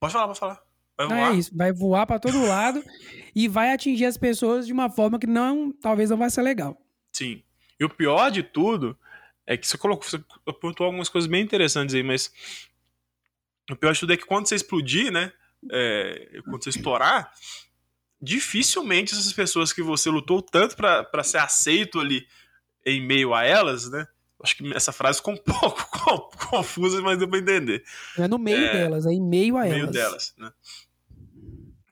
[0.00, 0.65] Pode falar, pode falar.
[0.96, 2.82] Vai não é isso, vai voar para todo lado
[3.34, 6.80] e vai atingir as pessoas de uma forma que não, talvez não vai ser legal.
[7.12, 7.42] Sim.
[7.78, 8.96] E o pior de tudo
[9.46, 12.32] é que você colocou, você apontou algumas coisas bem interessantes aí, mas
[13.70, 15.32] o pior de tudo é que quando você explodir, né,
[15.70, 17.30] é, quando você estourar,
[18.20, 22.26] dificilmente essas pessoas que você lutou tanto para ser aceito ali
[22.86, 24.06] em meio a elas, né,
[24.42, 27.82] Acho que essa frase ficou um pouco confusa, mas deu pra entender.
[28.18, 29.82] É no meio é, delas, é em meio a meio elas.
[29.82, 30.52] meio delas, né?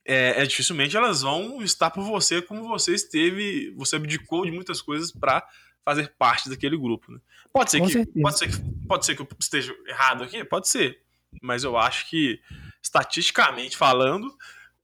[0.05, 4.83] É, é, dificilmente elas vão estar por você como você esteve, você abdicou de muitas
[4.83, 5.47] coisas para
[5.85, 7.13] fazer parte daquele grupo.
[7.13, 7.19] Né?
[7.53, 11.01] Pode ser que pode ser que pode ser que eu esteja errado aqui, pode ser,
[11.43, 12.41] mas eu acho que
[12.83, 14.35] estatisticamente falando,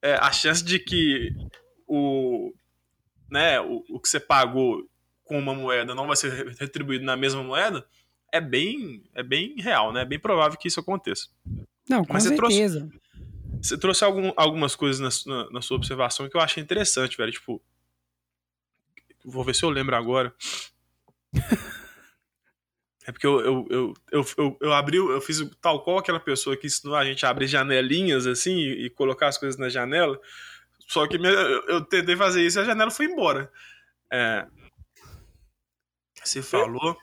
[0.00, 1.34] é, a chance de que
[1.86, 2.52] o
[3.30, 4.88] né, o, o que você pagou
[5.24, 7.86] com uma moeda não vai ser retribuído na mesma moeda
[8.32, 10.02] é bem é bem real, né?
[10.02, 11.28] É bem provável que isso aconteça.
[11.88, 12.80] Não, com Mas certeza.
[12.80, 13.00] Você trouxe,
[13.62, 17.32] você trouxe algum, algumas coisas na, na, na, sua observação que eu achei interessante, velho.
[17.32, 17.62] Tipo,
[19.24, 20.34] vou ver se eu lembro agora.
[23.06, 26.56] É porque eu, eu, eu, eu, eu, eu abri, eu fiz tal qual aquela pessoa
[26.56, 30.20] que ensinou a gente a abrir janelinhas assim e, e colocar as coisas na janela.
[30.86, 33.50] Só que minha, eu, eu, tentei fazer isso e a janela foi embora.
[34.12, 34.46] É,
[36.22, 36.96] você falou.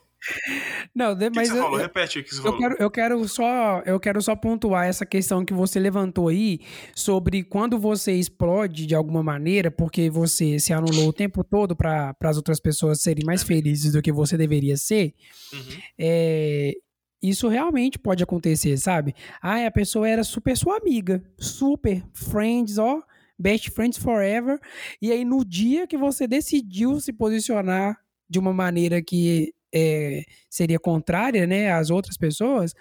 [0.93, 1.77] Não, mas que você eu, falou?
[1.77, 2.57] Repete o que você eu falou.
[2.57, 6.59] Quero, eu quero só, eu quero só pontuar essa questão que você levantou aí
[6.95, 12.15] sobre quando você explode de alguma maneira, porque você se anulou o tempo todo para
[12.23, 15.13] as outras pessoas serem mais felizes do que você deveria ser.
[15.53, 15.81] Uhum.
[15.99, 16.73] É,
[17.21, 19.15] isso realmente pode acontecer, sabe?
[19.41, 23.01] Ah, a pessoa era super sua amiga, super friends, ó,
[23.37, 24.59] best friends forever.
[25.01, 27.97] E aí no dia que você decidiu se posicionar
[28.29, 32.73] de uma maneira que é, seria contrária né, às outras pessoas,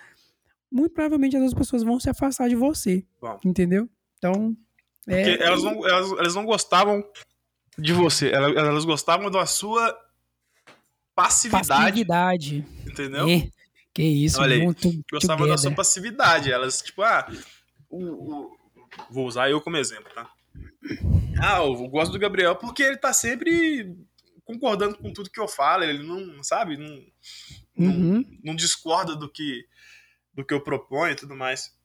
[0.71, 3.05] muito provavelmente as outras pessoas vão se afastar de você.
[3.21, 3.39] Bom.
[3.45, 3.89] Entendeu?
[4.19, 4.57] Então.
[5.07, 5.31] É...
[5.31, 7.05] Porque elas não, elas, elas não gostavam
[7.79, 9.97] de você, elas, elas gostavam da sua
[11.15, 11.69] passividade.
[11.69, 12.67] Passividade.
[12.87, 13.29] Entendeu?
[13.29, 13.49] É.
[13.95, 14.91] Que isso, Olha muito.
[15.11, 16.53] Gostavam da sua passividade.
[16.53, 17.27] Elas, tipo, ah,
[17.89, 18.57] o, o,
[19.11, 20.31] vou usar eu como exemplo, tá?
[21.41, 23.97] Ah, eu gosto do Gabriel porque ele tá sempre
[24.47, 27.05] concordando com tudo que eu falo, ele não, sabe, não,
[27.77, 28.23] uhum.
[28.23, 29.67] não, não, discorda do que,
[30.33, 31.77] do que eu proponho e tudo mais.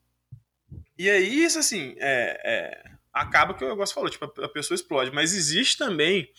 [0.96, 4.76] E aí, isso assim, é, é, acaba que o negócio falou, tipo, a, a pessoa
[4.76, 5.10] explode.
[5.10, 6.30] Mas existe também.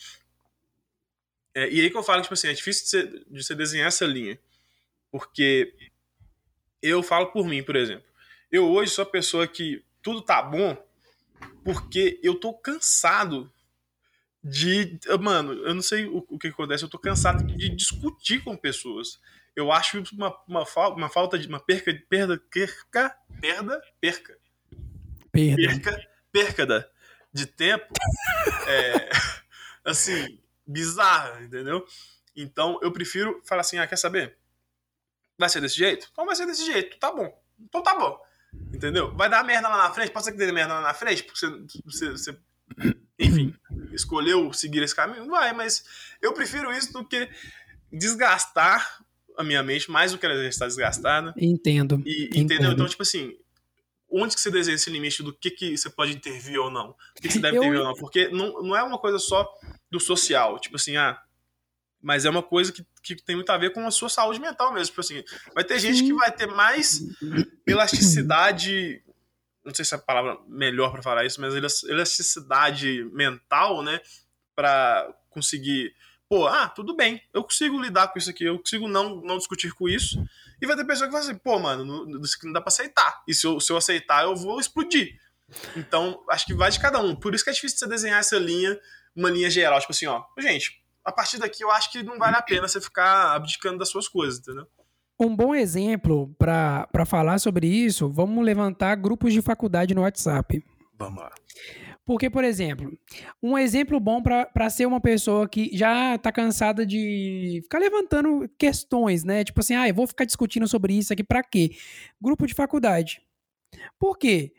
[1.54, 3.88] É, e aí que eu falo, tipo assim, é difícil de você, de você desenhar
[3.88, 4.40] essa linha.
[5.12, 5.74] Porque
[6.80, 8.06] eu falo por mim, por exemplo.
[8.50, 10.76] Eu hoje sou a pessoa que tudo tá bom
[11.62, 13.52] porque eu tô cansado
[14.44, 14.98] de.
[15.20, 19.18] Mano, eu não sei o, o que acontece, eu tô cansado de discutir com pessoas.
[19.56, 24.38] eu acho uma, uma, uma falta de uma perca, perda, perca, perda, perca,
[25.32, 26.90] perda, perca, perca
[27.32, 27.92] de tempo,
[28.68, 29.10] é,
[29.84, 31.84] assim, bizarra, entendeu?
[32.36, 34.36] Então eu prefiro falar assim, ah, quer saber?
[35.38, 36.08] Vai ser desse jeito?
[36.12, 37.42] Então vai ser desse jeito, tá bom.
[37.58, 38.20] Então tá bom.
[38.72, 39.12] Entendeu?
[39.16, 41.40] Vai dar merda lá na frente, pode ser que dê merda lá na frente, porque
[41.40, 41.50] você,
[41.84, 42.40] você, você
[43.24, 43.54] enfim,
[43.92, 45.26] escolheu seguir esse caminho?
[45.26, 45.84] Vai, mas
[46.20, 47.28] eu prefiro isso do que
[47.92, 49.04] desgastar
[49.36, 51.34] a minha mente mais do que ela já está desgastada.
[51.36, 52.02] Entendo.
[52.06, 52.72] E, entendeu?
[52.72, 53.36] Então, tipo assim,
[54.10, 56.90] onde que você desenha esse limite do que, que você pode intervir ou não?
[56.90, 57.62] O que, que você deve eu...
[57.62, 57.94] intervir ou não?
[57.94, 59.48] Porque não, não é uma coisa só
[59.90, 60.58] do social.
[60.58, 61.20] Tipo assim, ah,
[62.00, 64.72] mas é uma coisa que, que tem muito a ver com a sua saúde mental
[64.72, 64.86] mesmo.
[64.86, 67.02] Tipo assim, vai ter gente que vai ter mais
[67.66, 69.02] elasticidade,
[69.64, 74.00] não sei se é a palavra melhor para falar isso, mas elasticidade mental, né,
[74.54, 75.94] para conseguir,
[76.28, 79.72] pô, ah, tudo bem, eu consigo lidar com isso aqui, eu consigo não, não discutir
[79.72, 80.22] com isso.
[80.60, 83.22] E vai ter pessoa que vai assim, pô, mano, não, não dá para aceitar.
[83.26, 85.18] E se eu, se eu aceitar, eu vou explodir.
[85.76, 87.14] Então, acho que vai de cada um.
[87.14, 88.78] Por isso que é difícil você desenhar essa linha,
[89.14, 92.36] uma linha geral, tipo assim, ó, gente, a partir daqui eu acho que não vale
[92.36, 94.66] a pena você ficar abdicando das suas coisas, entendeu?
[95.18, 100.62] Um bom exemplo para falar sobre isso, vamos levantar grupos de faculdade no WhatsApp.
[100.98, 101.30] Vamos lá.
[102.04, 102.92] Porque, por exemplo,
[103.42, 109.24] um exemplo bom para ser uma pessoa que já tá cansada de ficar levantando questões,
[109.24, 109.42] né?
[109.42, 111.70] Tipo assim, ah, eu vou ficar discutindo sobre isso aqui para quê?
[112.20, 113.22] Grupo de faculdade.
[113.98, 114.52] Por quê?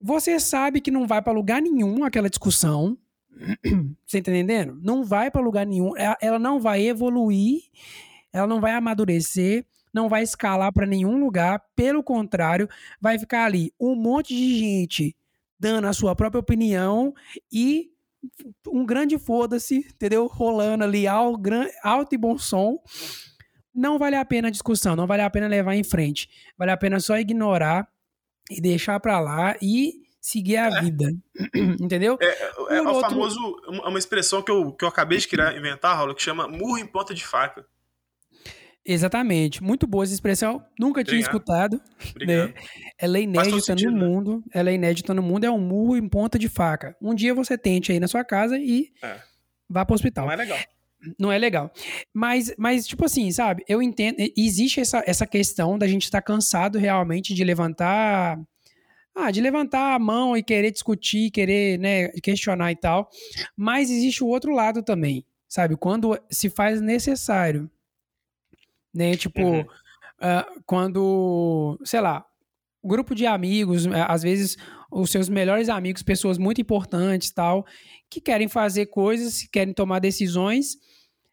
[0.00, 2.98] Você sabe que não vai para lugar nenhum aquela discussão,
[4.06, 4.78] Você tá entendendo?
[4.82, 5.92] Não vai para lugar nenhum.
[6.20, 7.62] Ela não vai evoluir,
[8.32, 11.62] ela não vai amadurecer, não vai escalar para nenhum lugar.
[11.76, 12.68] Pelo contrário,
[13.00, 15.16] vai ficar ali um monte de gente
[15.58, 17.14] dando a sua própria opinião
[17.50, 17.90] e
[18.68, 20.26] um grande foda-se, entendeu?
[20.26, 22.78] Rolando ali alto e bom som.
[23.72, 26.28] Não vale a pena a discussão, não vale a pena levar em frente.
[26.58, 27.88] Vale a pena só ignorar
[28.50, 30.80] e deixar para lá e seguir a é.
[30.80, 31.12] vida.
[31.80, 32.16] Entendeu?
[32.20, 33.10] É, é, é o outro...
[33.10, 33.38] famoso.
[33.68, 36.86] Uma expressão que eu, que eu acabei de criar, inventar, Raul, que chama murro em
[36.86, 37.66] ponta de faca.
[38.86, 39.62] Exatamente.
[39.62, 40.62] Muito boa essa expressão.
[40.78, 41.06] Nunca Obrigado.
[41.08, 41.80] tinha escutado.
[42.20, 42.52] Né?
[42.98, 44.06] Ela é inédita sentido, no né?
[44.06, 44.44] mundo.
[44.52, 45.44] Ela é inédita no mundo.
[45.44, 46.94] É um murro em ponta de faca.
[47.00, 49.16] Um dia você tente aí na sua casa e é.
[49.68, 50.26] vá para o hospital.
[50.26, 50.58] Não é legal.
[51.18, 51.72] Não é legal.
[52.12, 53.64] Mas, mas, tipo assim, sabe?
[53.68, 54.16] Eu entendo.
[54.36, 58.38] Existe essa, essa questão da gente estar tá cansado realmente de levantar
[59.14, 63.08] ah, de levantar a mão e querer discutir, querer né, questionar e tal.
[63.56, 65.76] Mas existe o outro lado também, sabe?
[65.76, 67.70] Quando se faz necessário.
[68.94, 69.16] Né?
[69.16, 69.60] Tipo, uhum.
[69.60, 72.24] uh, quando, sei lá,
[72.84, 74.56] grupo de amigos, eh, às vezes
[74.90, 77.66] os seus melhores amigos, pessoas muito importantes tal,
[78.08, 80.76] que querem fazer coisas, querem tomar decisões.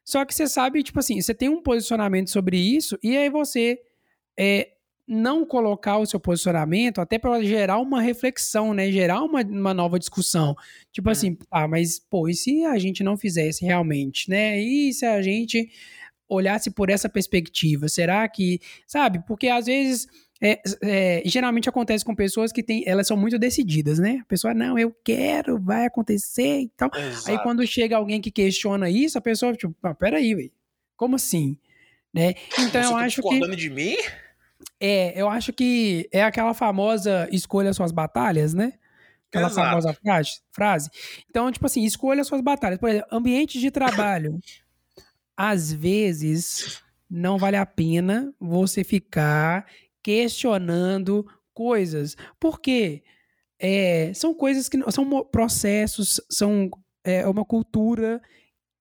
[0.04, 3.80] Só que você sabe, tipo assim, você tem um posicionamento sobre isso e aí você
[4.40, 4.70] é,
[5.08, 8.92] não colocar o seu posicionamento até para gerar uma reflexão, né?
[8.92, 10.56] Gerar uma, uma nova discussão.
[10.92, 11.12] Tipo é.
[11.12, 14.60] assim, ah, mas pô, e se a gente não fizesse realmente, né?
[14.60, 15.70] E se a gente
[16.32, 17.88] olhasse por essa perspectiva?
[17.90, 19.24] Será que, sabe?
[19.28, 20.08] Porque às vezes
[20.42, 24.20] é, é, geralmente acontece com pessoas que têm, elas são muito decididas, né?
[24.22, 26.90] A pessoa, não, eu quero, vai acontecer e tal.
[26.96, 27.30] Exato.
[27.30, 30.52] Aí quando chega alguém que questiona isso, a pessoa, tipo, ah, peraí, velho,
[30.98, 31.58] como assim?
[32.14, 32.34] Né?
[32.54, 33.56] Então Você eu tá acho que.
[33.56, 33.96] de mim?
[34.80, 38.74] É, eu acho que é aquela famosa escolha suas batalhas, né?
[39.30, 39.70] Aquela Exato.
[39.70, 40.90] famosa frase, frase.
[41.30, 42.80] Então, tipo assim, escolha suas batalhas.
[42.80, 44.40] Por exemplo, ambiente de trabalho.
[45.36, 49.66] Às vezes, não vale a pena você ficar
[50.04, 52.16] questionando coisas.
[52.40, 53.04] Por quê?
[53.60, 56.70] É, são coisas que são processos, são
[57.04, 58.22] é, uma cultura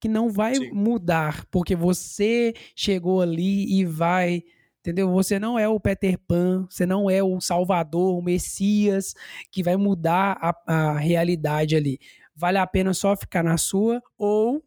[0.01, 0.71] que não vai Sim.
[0.73, 4.43] mudar porque você chegou ali e vai
[4.81, 5.11] Entendeu?
[5.11, 9.15] Você não é o Peter Pan, você não é o Salvador, o Messias
[9.53, 11.99] que vai mudar a, a realidade ali.
[12.35, 14.65] Vale a pena só ficar na sua ou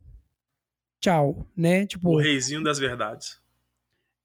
[1.04, 1.86] tchau, né?
[1.86, 3.42] Tipo, o reizinho das verdades.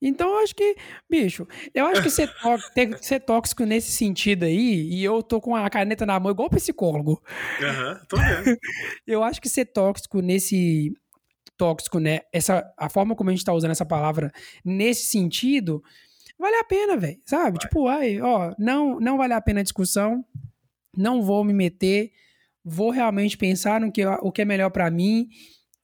[0.01, 0.77] Então, eu acho que,
[1.11, 2.31] bicho, eu acho que ser,
[2.73, 6.49] ter, ser tóxico nesse sentido aí, e eu tô com a caneta na mão igual
[6.49, 7.21] psicólogo.
[7.61, 8.57] Aham, uhum, tô vendo.
[9.05, 10.95] eu acho que ser tóxico nesse,
[11.59, 12.21] tóxico, né?
[12.33, 14.31] Essa, a forma como a gente tá usando essa palavra
[14.65, 15.83] nesse sentido,
[16.39, 17.59] vale a pena, velho, sabe?
[17.59, 17.67] Vai.
[17.67, 20.25] Tipo, ai, ó, não, não vale a pena a discussão,
[20.97, 22.13] não vou me meter,
[22.65, 25.29] vou realmente pensar no que, o que é melhor para mim.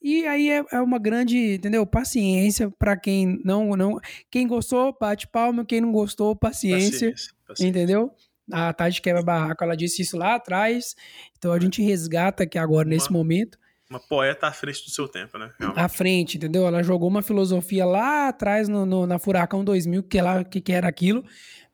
[0.05, 1.87] E aí é, é, uma grande, entendeu?
[1.87, 3.99] Paciência para quem não, não.
[4.31, 5.65] Quem gostou, bate palma.
[5.65, 7.13] Quem não gostou, paciência.
[7.13, 7.71] paciência, paciência.
[7.71, 8.15] Entendeu?
[8.53, 10.95] A Tati Quebra Barraco, ela disse isso lá atrás.
[11.39, 13.59] Então a gente resgata aqui agora, nesse momento.
[13.89, 15.51] uma poeta à frente do seu tempo, né?
[15.59, 15.81] Realmente.
[15.81, 16.67] À frente, entendeu?
[16.67, 20.73] Ela jogou uma filosofia lá atrás no, no na Furacão 2000, que, ela, que, que
[20.73, 21.25] era aquilo,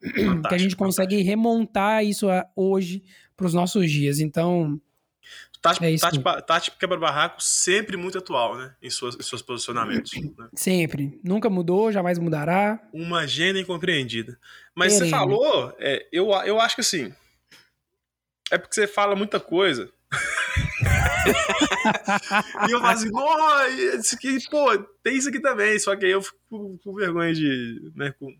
[0.00, 1.30] fantástico, que a gente consegue fantástico.
[1.30, 3.02] remontar isso a, hoje
[3.36, 4.20] para os nossos dias.
[4.20, 4.80] Então,
[5.60, 8.74] Tati, é Tati, Tati Quebra-Barraco sempre muito atual, né?
[8.80, 10.12] Em, suas, em seus posicionamentos.
[10.12, 10.48] Né?
[10.54, 11.20] Sempre.
[11.22, 12.80] Nunca mudou, jamais mudará.
[12.92, 14.38] Uma gênia incompreendida.
[14.74, 17.12] Mas você falou, é, eu, eu acho que assim.
[18.50, 19.92] É porque você fala muita coisa.
[22.66, 23.10] e eu falo assim,
[24.16, 25.78] aqui, pô, tem isso aqui também.
[25.78, 27.92] Só que aí eu fico com, com vergonha de.
[27.94, 28.34] Né, com,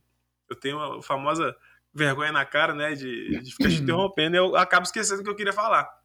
[0.49, 1.55] eu tenho a famosa
[1.93, 2.95] vergonha na cara, né?
[2.95, 6.00] De, de ficar te interrompendo e eu acabo esquecendo o que eu queria falar.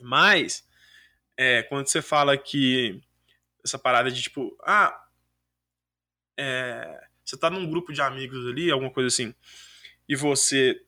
[0.00, 0.66] Mas,
[1.36, 3.02] é, quando você fala que
[3.64, 5.06] essa parada de tipo, ah,
[6.38, 9.34] é, você tá num grupo de amigos ali, alguma coisa assim,
[10.08, 10.82] e você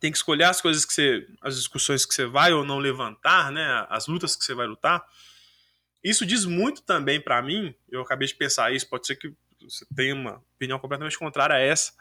[0.00, 3.52] tem que escolher as coisas que você, as discussões que você vai ou não levantar,
[3.52, 5.04] né, as lutas que você vai lutar.
[6.02, 7.74] Isso diz muito também para mim.
[7.88, 8.88] Eu acabei de pensar isso.
[8.88, 11.92] Pode ser que você tenha uma opinião completamente contrária a essa,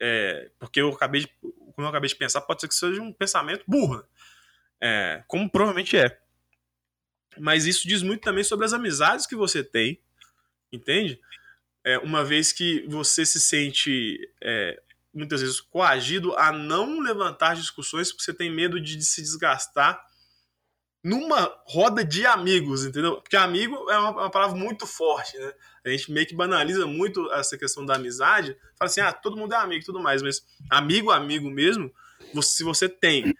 [0.00, 3.12] é, porque eu acabei de, como eu acabei de pensar, pode ser que seja um
[3.12, 4.04] pensamento burro.
[4.80, 6.18] É, como provavelmente é.
[7.38, 10.00] Mas isso diz muito também sobre as amizades que você tem,
[10.72, 11.20] entende?
[11.84, 14.80] É, uma vez que você se sente é,
[15.12, 20.04] muitas vezes coagido a não levantar discussões porque você tem medo de, de se desgastar
[21.02, 23.20] numa roda de amigos, entendeu?
[23.20, 25.52] Porque amigo é uma, uma, palavra muito forte, né?
[25.84, 29.52] A gente meio que banaliza muito essa questão da amizade, fala assim, ah, todo mundo
[29.52, 31.92] é amigo e tudo mais, mas amigo, amigo mesmo,
[32.32, 33.34] você, se você tem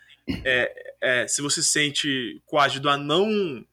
[0.44, 3.64] é, é, se você se sente coagido a não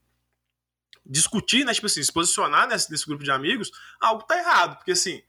[1.06, 1.74] discutir, né?
[1.74, 4.76] Tipo assim, se posicionar nesse, nesse grupo de amigos, algo tá errado.
[4.76, 5.24] Porque assim,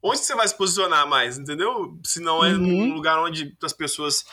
[0.00, 1.98] onde você vai se posicionar mais, entendeu?
[2.04, 2.58] Se não é uhum.
[2.58, 4.24] num lugar onde as pessoas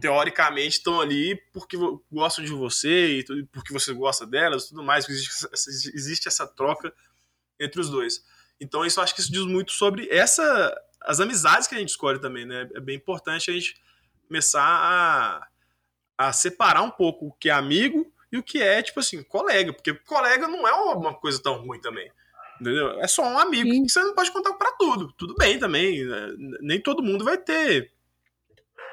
[0.00, 1.76] teoricamente estão ali porque
[2.10, 5.46] gostam de você e tudo, porque você gosta delas tudo mais, existe,
[5.92, 6.94] existe essa troca
[7.58, 8.24] entre os dois.
[8.60, 12.20] Então isso acho que isso diz muito sobre essa as amizades que a gente escolhe
[12.20, 12.68] também, né?
[12.74, 13.74] É bem importante a gente
[14.28, 15.49] começar a
[16.20, 19.72] a separar um pouco o que é amigo e o que é, tipo assim, colega.
[19.72, 22.12] Porque colega não é uma coisa tão ruim também.
[22.60, 23.00] Entendeu?
[23.00, 23.84] É só um amigo Sim.
[23.84, 25.10] que você não pode contar para tudo.
[25.16, 26.04] Tudo bem também.
[26.04, 26.34] Né?
[26.60, 27.90] Nem todo mundo vai ter.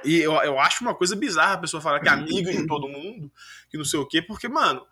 [0.06, 2.88] E eu, eu acho uma coisa bizarra a pessoa falar que é amigo de todo
[2.88, 3.30] mundo,
[3.70, 4.86] que não sei o quê, porque, mano,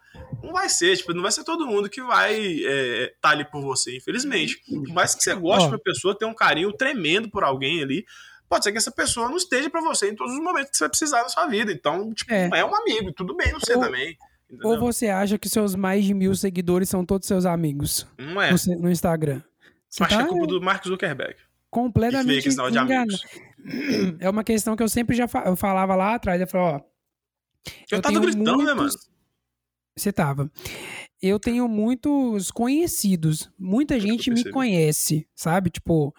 [0.43, 3.45] não vai ser, tipo, não vai ser todo mundo que vai estar é, tá ali
[3.45, 4.61] por você, infelizmente.
[4.67, 5.69] Por mais que você goste oh.
[5.69, 8.05] de uma pessoa, ter um carinho tremendo por alguém ali,
[8.55, 10.83] pode ser que essa pessoa não esteja para você em todos os momentos que você
[10.85, 11.71] vai precisar na sua vida.
[11.71, 14.17] Então, tipo, é, é um amigo, tudo bem não ser também.
[14.49, 14.69] Entendeu?
[14.69, 18.07] Ou você acha que seus mais de mil seguidores são todos seus amigos?
[18.17, 18.51] Não é.
[18.51, 19.41] No, no Instagram.
[19.89, 20.23] Você Acho tá...
[20.23, 21.35] que é culpa do Mark Zuckerberg.
[21.69, 23.13] Completamente enganado.
[24.19, 26.39] É uma questão que eu sempre já fa eu falava lá atrás.
[26.39, 26.81] Eu falava, ó.
[27.89, 28.65] Eu, eu tava gritando, muitos...
[28.65, 28.89] né, mano?
[29.97, 30.51] Você tava.
[31.19, 33.49] Eu tenho muitos conhecidos.
[33.57, 35.71] Muita gente me conhece, sabe?
[35.71, 36.13] Tipo,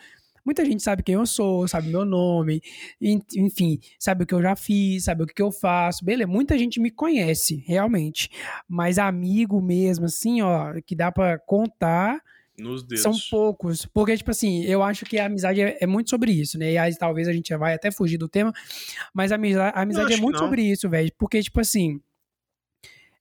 [0.46, 2.62] Muita gente sabe quem eu sou, sabe meu nome,
[3.00, 6.04] enfim, sabe o que eu já fiz, sabe o que eu faço.
[6.04, 8.30] Beleza, muita gente me conhece, realmente.
[8.68, 12.22] Mas amigo mesmo, assim, ó, que dá para contar.
[13.02, 13.84] São poucos.
[13.86, 16.72] Porque, tipo assim, eu acho que a amizade é, é muito sobre isso, né?
[16.72, 18.52] E aí talvez a gente vai até fugir do tema,
[19.12, 21.10] mas a amizade, a amizade é muito sobre isso, velho.
[21.18, 22.00] Porque, tipo assim,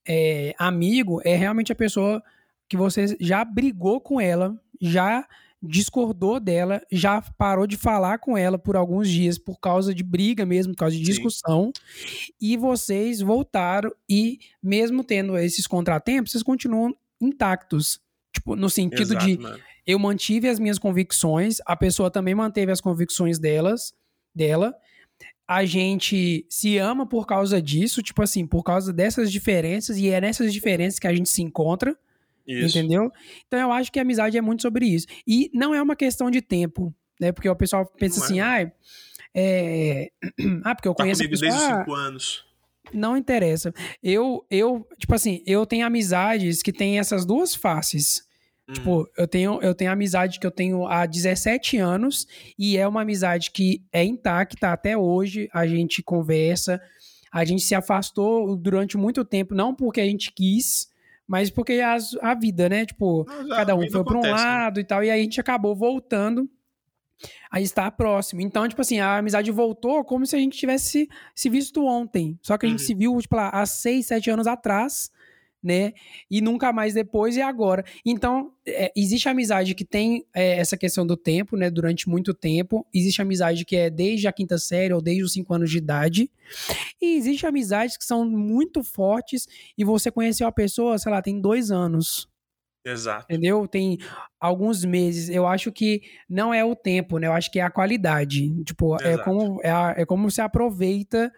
[0.08, 2.22] é, amigo é realmente a pessoa
[2.70, 5.28] que você já brigou com ela, já
[5.66, 10.46] discordou dela, já parou de falar com ela por alguns dias por causa de briga
[10.46, 12.32] mesmo, por causa de discussão, Sim.
[12.40, 18.00] e vocês voltaram e mesmo tendo esses contratempos, vocês continuam intactos.
[18.34, 19.60] Tipo, no sentido Exato, de mano.
[19.88, 23.94] eu mantive as minhas convicções, a pessoa também manteve as convicções delas,
[24.34, 24.76] dela.
[25.48, 30.20] A gente se ama por causa disso, tipo assim, por causa dessas diferenças, e é
[30.20, 31.98] nessas diferenças que a gente se encontra.
[32.48, 32.78] Isso.
[32.78, 33.12] Entendeu?
[33.48, 35.08] Então eu acho que a amizade é muito sobre isso.
[35.28, 37.32] E não é uma questão de tempo, né?
[37.32, 38.72] Porque o pessoal pensa assim, ah,
[39.36, 40.12] é...
[40.64, 42.46] ah, porque eu tá conheço comigo pessoa, desde cinco anos.
[42.94, 43.74] Não interessa.
[44.02, 48.24] Eu, eu, tipo assim, eu tenho amizades que têm essas duas faces.
[48.68, 48.74] Hum.
[48.74, 52.28] Tipo, eu tenho, eu tenho amizade que eu tenho há 17 anos
[52.58, 55.50] e é uma amizade que é intacta até hoje.
[55.54, 56.82] A gente conversa,
[57.32, 60.88] a gente se afastou durante muito tempo, não porque a gente quis,
[61.28, 62.86] mas porque as, a vida, né?
[62.86, 64.32] Tipo, cada um foi para um né?
[64.32, 64.82] lado né?
[64.82, 66.50] e tal, e aí a gente acabou voltando
[67.50, 68.42] a estar próximo.
[68.42, 72.38] Então, tipo assim, a amizade voltou como se a gente tivesse se visto ontem.
[72.42, 72.86] Só que a gente uhum.
[72.86, 75.10] se viu, tipo, lá, há seis, sete anos atrás,
[75.66, 75.94] né?
[76.30, 77.84] E nunca mais depois e agora.
[78.06, 81.72] Então, é, existe amizade que tem é, essa questão do tempo, né?
[81.72, 82.86] Durante muito tempo.
[82.94, 86.30] Existe amizade que é desde a quinta série ou desde os cinco anos de idade.
[87.02, 91.42] E existe amizades que são muito fortes e você conheceu a pessoa, sei lá, tem
[91.42, 92.30] dois anos.
[92.86, 93.26] Exato.
[93.28, 93.68] Entendeu?
[93.68, 93.98] Tem
[94.40, 95.30] alguns meses.
[95.30, 97.26] Eu acho que não é o tempo, né?
[97.26, 98.64] Eu acho que é a qualidade.
[98.64, 101.34] Tipo, é como, é, a, é como você aproveita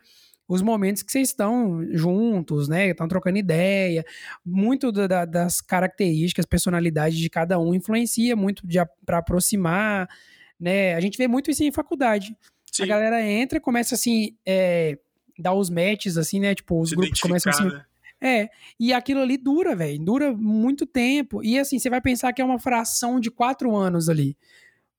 [0.47, 2.89] os momentos que vocês estão juntos, né?
[2.89, 4.05] Estão trocando ideia.
[4.45, 8.63] Muito da, das características, personalidade de cada um influencia muito
[9.05, 10.07] para aproximar,
[10.59, 10.95] né?
[10.95, 12.35] A gente vê muito isso em faculdade.
[12.71, 12.83] Sim.
[12.83, 14.97] A galera entra e começa assim, é,
[15.37, 16.55] dar os matches, assim, né?
[16.55, 17.65] Tipo, os Se grupos começam assim.
[17.65, 17.85] Né?
[18.19, 21.43] É, e aquilo ali dura, velho, dura muito tempo.
[21.43, 24.37] E assim, você vai pensar que é uma fração de quatro anos ali.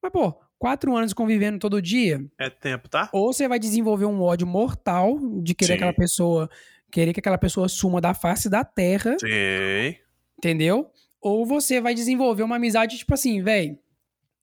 [0.02, 2.24] Mas, pô, quatro anos convivendo todo dia.
[2.38, 3.08] É tempo, tá?
[3.12, 5.76] Ou você vai desenvolver um ódio mortal de querer Sim.
[5.76, 6.50] aquela pessoa.
[6.90, 9.16] Querer que aquela pessoa suma da face da terra.
[9.20, 9.96] Sim.
[10.38, 10.90] Entendeu?
[11.20, 13.78] Ou você vai desenvolver uma amizade, tipo assim, velho.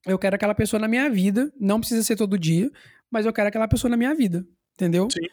[0.06, 1.52] Eu quero aquela pessoa na minha vida.
[1.60, 2.72] Não precisa ser todo dia,
[3.10, 4.46] mas eu quero aquela pessoa na minha vida.
[4.76, 5.08] Entendeu?
[5.10, 5.28] Sim.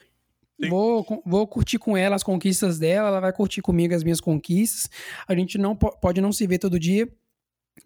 [0.69, 4.89] Vou, vou curtir com ela as conquistas dela, ela vai curtir comigo as minhas conquistas.
[5.27, 7.09] A gente não pode não se ver todo dia,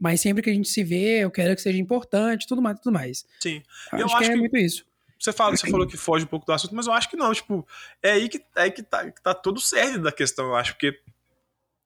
[0.01, 2.93] mas sempre que a gente se vê, eu quero que seja importante, tudo mais, tudo
[2.93, 3.27] mais.
[3.41, 3.63] Sim.
[3.93, 4.85] Eu acho, eu acho que é que muito isso.
[5.19, 7.33] Você, fala, você falou que foge um pouco do assunto, mas eu acho que não.
[7.33, 7.67] Tipo,
[8.03, 10.73] é aí que, é aí que, tá, que tá todo certo da questão, eu acho.
[10.73, 11.01] Porque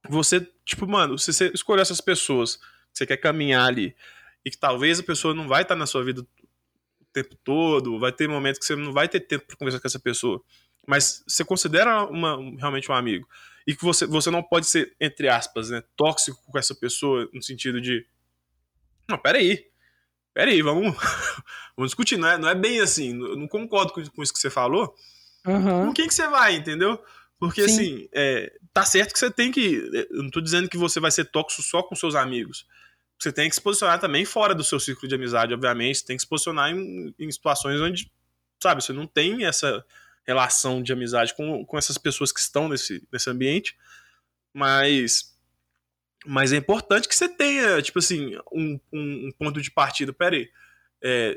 [0.08, 2.62] você, tipo, mano, se você escolher essas pessoas que
[2.94, 3.94] você quer caminhar ali
[4.44, 8.12] e que talvez a pessoa não vai estar na sua vida o tempo todo, vai
[8.12, 10.42] ter momentos que você não vai ter tempo para conversar com essa pessoa
[10.86, 13.28] mas você considera uma, realmente um amigo
[13.66, 17.42] e que você, você não pode ser, entre aspas, né, tóxico com essa pessoa no
[17.42, 18.06] sentido de
[19.08, 19.66] não, peraí,
[20.32, 20.94] peraí, vamos,
[21.76, 24.38] vamos discutir, não é, não é bem assim, eu não concordo com, com isso que
[24.38, 24.94] você falou,
[25.46, 25.86] uhum.
[25.86, 27.02] com quem que você vai, entendeu?
[27.38, 27.74] Porque Sim.
[27.74, 31.10] assim, é, tá certo que você tem que, eu não tô dizendo que você vai
[31.10, 32.66] ser tóxico só com seus amigos,
[33.18, 36.16] você tem que se posicionar também fora do seu círculo de amizade, obviamente, você tem
[36.16, 38.10] que se posicionar em, em situações onde,
[38.62, 39.84] sabe, você não tem essa
[40.26, 43.76] relação de amizade com, com essas pessoas que estão nesse, nesse ambiente,
[44.52, 45.30] mas
[46.26, 50.12] mas é importante que você tenha, tipo assim, um, um, um ponto de partida.
[50.12, 50.50] Pera aí.
[51.02, 51.36] É,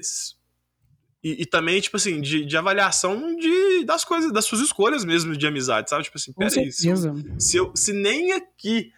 [1.23, 5.37] e, e, também, tipo assim, de, de, avaliação de, das coisas, das suas escolhas mesmo
[5.37, 6.03] de amizade, sabe?
[6.03, 6.69] Tipo assim, pera aí.
[6.69, 6.93] Se,
[7.39, 8.91] se, eu, se nem aqui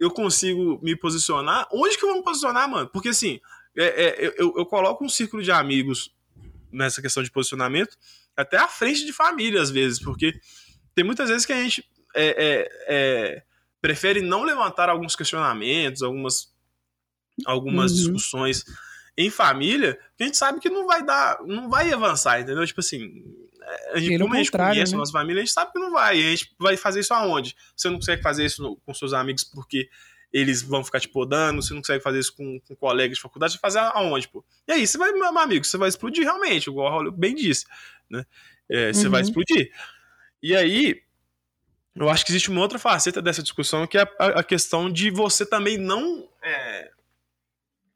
[0.00, 2.88] eu consigo me posicionar, onde que eu vou me posicionar, mano?
[2.88, 3.38] Porque assim,
[3.76, 6.12] é, é, eu, eu coloco um círculo de amigos
[6.72, 7.96] nessa questão de posicionamento
[8.36, 10.32] até à frente de família, às vezes, porque
[10.94, 13.42] tem muitas vezes que a gente é, é, é,
[13.80, 16.52] prefere não levantar alguns questionamentos, algumas,
[17.46, 17.96] algumas uhum.
[17.98, 18.64] discussões
[19.16, 22.66] em família, que a gente sabe que não vai dar, não vai avançar, entendeu?
[22.66, 23.22] Tipo assim,
[23.62, 24.98] é, a gente, como a gente conhece né?
[24.98, 26.18] nossa família, a gente sabe que não vai.
[26.18, 27.54] E a gente vai fazer isso aonde?
[27.76, 29.88] Você não consegue fazer isso no, com seus amigos porque
[30.32, 33.52] eles vão ficar te podando, você não consegue fazer isso com, com colegas de faculdade,
[33.52, 34.44] você vai fazer aonde, pô?
[34.68, 37.64] E aí, você vai, meu amigo, você vai explodir realmente, igual o Raul bem disse
[38.10, 38.26] né?
[38.68, 39.12] É, você uhum.
[39.12, 39.72] vai explodir.
[40.42, 41.02] E aí,
[41.94, 45.10] eu acho que existe uma outra faceta dessa discussão que é a, a questão de
[45.10, 46.28] você também não.
[46.42, 46.90] É,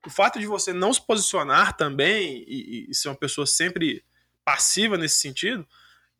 [0.06, 4.04] o fato de você não se posicionar também e, e, ser uma pessoa sempre
[4.44, 5.66] passiva nesse sentido.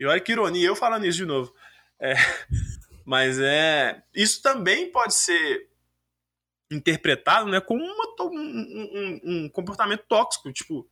[0.00, 1.52] E olha que ironia, eu falando isso de novo.
[2.00, 2.14] É,
[3.04, 4.02] mas é.
[4.14, 5.68] Isso também pode ser
[6.74, 10.52] interpretado né, como uma, um, um, um comportamento tóxico.
[10.52, 10.88] Tipo,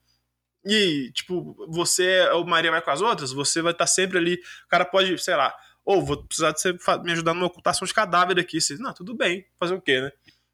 [0.64, 4.35] e, tipo, você, o Maria vai com as outras, você vai estar tá sempre ali.
[4.64, 7.87] O cara pode, sei lá, ou oh, vou precisar de você me ajudar numa ocultação
[7.87, 8.61] de cadáver aqui.
[8.61, 10.12] Você, não, tudo bem, fazer o quê, né?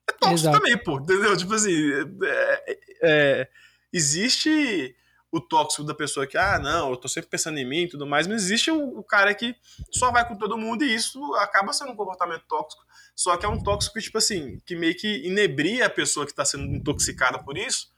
[0.09, 1.37] É tóxico também, pô, entendeu?
[1.37, 1.77] Tipo assim,
[2.25, 3.49] é, é,
[3.93, 4.97] existe
[5.31, 8.07] o tóxico da pessoa que, ah, não, eu tô sempre pensando em mim e tudo
[8.07, 9.55] mais, mas existe o, o, cara que
[9.93, 12.83] só vai com todo mundo e isso acaba sendo um comportamento tóxico.
[13.15, 16.35] Só que é um tóxico que, tipo assim, que meio que inebria a pessoa que
[16.35, 17.89] tá sendo intoxicada por isso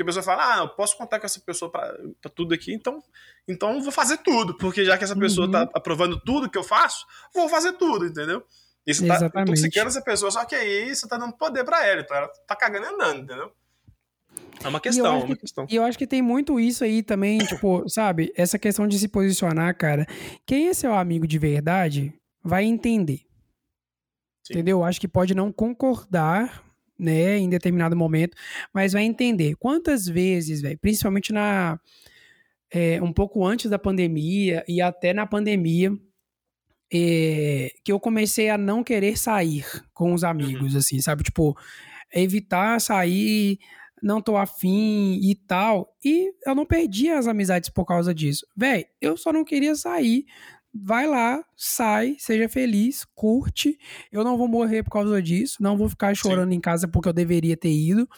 [0.00, 3.02] porque a pessoa fala, ah, eu posso contar com essa pessoa para tudo aqui, então,
[3.46, 5.66] então eu vou fazer tudo, porque já que essa pessoa tá uhum.
[5.66, 8.44] tá aprovando tudo que eu faço, vou fazer tudo, entendeu?
[8.86, 12.16] Você tá intoxicando essa pessoa, só que aí você tá dando poder para ela, então
[12.16, 13.52] ela tá cagando e andando, entendeu?
[14.62, 15.66] É uma questão, é uma que, questão.
[15.68, 18.32] E eu acho que tem muito isso aí também, tipo, sabe?
[18.36, 20.06] Essa questão de se posicionar, cara.
[20.46, 23.20] Quem é seu amigo de verdade vai entender.
[24.46, 24.54] Sim.
[24.54, 24.78] Entendeu?
[24.78, 26.64] Eu acho que pode não concordar
[26.98, 28.36] né, em determinado momento,
[28.74, 31.80] mas vai entender quantas vezes, véio, principalmente na
[32.70, 35.92] é, um pouco antes da pandemia e até na pandemia,
[36.92, 40.78] é, que eu comecei a não querer sair com os amigos, uhum.
[40.78, 41.22] assim, sabe?
[41.22, 41.56] Tipo,
[42.12, 43.58] evitar sair,
[44.02, 45.94] não tô afim e tal.
[46.04, 48.46] E eu não perdi as amizades por causa disso.
[48.56, 50.24] Véi, eu só não queria sair
[50.72, 53.78] vai lá, sai, seja feliz, curte.
[54.10, 56.56] Eu não vou morrer por causa disso, não vou ficar chorando Sim.
[56.56, 58.08] em casa porque eu deveria ter ido.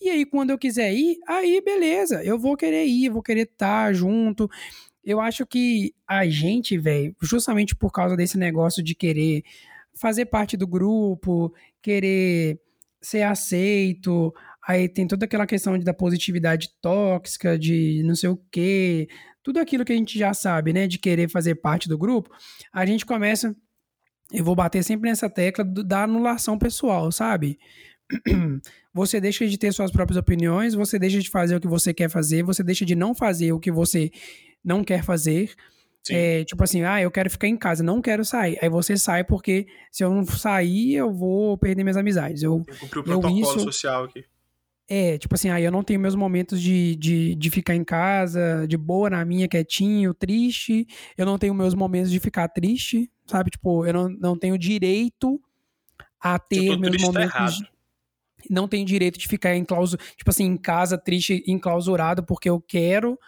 [0.00, 3.92] E aí, quando eu quiser ir, aí beleza, eu vou querer ir, vou querer estar
[3.94, 4.48] junto.
[5.02, 9.42] Eu acho que a gente, velho, justamente por causa desse negócio de querer
[9.94, 12.60] fazer parte do grupo, querer
[13.00, 14.34] ser aceito,
[14.66, 19.08] aí tem toda aquela questão de, da positividade tóxica, de não sei o quê,
[19.42, 22.30] tudo aquilo que a gente já sabe, né, de querer fazer parte do grupo,
[22.72, 23.54] a gente começa,
[24.32, 27.58] eu vou bater sempre nessa tecla do, da anulação pessoal, sabe?
[28.92, 32.08] Você deixa de ter suas próprias opiniões, você deixa de fazer o que você quer
[32.08, 34.10] fazer, você deixa de não fazer o que você
[34.64, 35.52] não quer fazer.
[36.08, 38.56] É, tipo assim, ah, eu quero ficar em casa, não quero sair.
[38.62, 42.42] Aí você sai porque se eu não sair, eu vou perder minhas amizades.
[42.42, 44.24] Eu, eu o protocolo isso, social aqui.
[44.88, 48.66] É, tipo assim, aí eu não tenho meus momentos de, de, de ficar em casa,
[48.68, 50.86] de boa na minha, quietinho, triste.
[51.16, 53.50] Eu não tenho meus momentos de ficar triste, sabe?
[53.50, 55.40] Tipo, eu não, não tenho direito
[56.20, 57.60] a ter meus tá momentos.
[57.60, 57.68] Tá
[58.48, 62.60] não tenho direito de ficar em clauso, tipo assim, em casa, triste, enclausurado, porque eu
[62.60, 63.18] quero,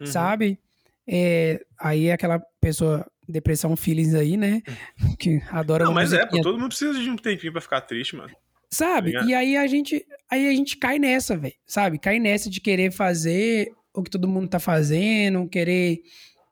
[0.00, 0.06] uhum.
[0.06, 0.58] sabe?
[1.04, 4.62] É, aí é aquela pessoa depressão feelings aí, né?
[5.18, 8.14] Que adora Não, mas é, pô, todo mundo precisa de um tempinho pra ficar triste,
[8.14, 8.32] mano.
[8.70, 9.12] Sabe?
[9.12, 11.54] Tá e aí a gente, aí a gente cai nessa, velho.
[11.66, 11.98] Sabe?
[11.98, 16.02] Cai nessa de querer fazer o que todo mundo tá fazendo, querer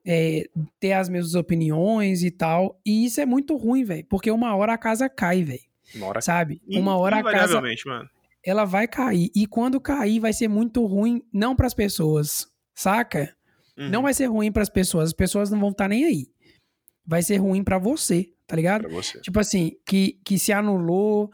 [0.05, 0.49] é,
[0.81, 2.81] ter as mesmas opiniões e tal.
[2.85, 4.07] E isso é muito ruim, velho.
[4.09, 5.61] Porque uma hora a casa cai, velho.
[6.23, 6.61] Sabe?
[6.69, 7.61] Uma hora a casa.
[7.87, 8.09] Mano.
[8.45, 9.31] Ela vai cair.
[9.35, 13.35] E quando cair, vai ser muito ruim, não para as pessoas, saca?
[13.77, 13.91] Uhum.
[13.91, 15.09] Não vai ser ruim para as pessoas.
[15.09, 16.27] As pessoas não vão estar tá nem aí.
[17.05, 18.83] Vai ser ruim para você, tá ligado?
[18.83, 19.21] Pra você.
[19.21, 21.31] Tipo assim, que, que se anulou,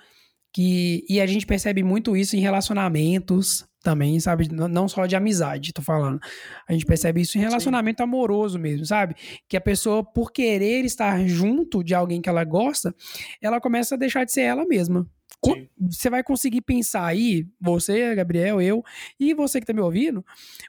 [0.53, 4.49] que e a gente percebe muito isso em relacionamentos também, sabe?
[4.49, 6.21] Não só de amizade, tô falando.
[6.69, 8.05] A gente percebe isso em relacionamento Sim.
[8.05, 9.17] amoroso mesmo, sabe?
[9.49, 12.95] Que a pessoa, por querer estar junto de alguém que ela gosta,
[13.41, 15.07] ela começa a deixar de ser ela mesma.
[15.45, 15.69] Sim.
[15.91, 18.85] Você vai conseguir pensar aí, você, Gabriel, eu,
[19.19, 20.25] e você que tá me ouvindo,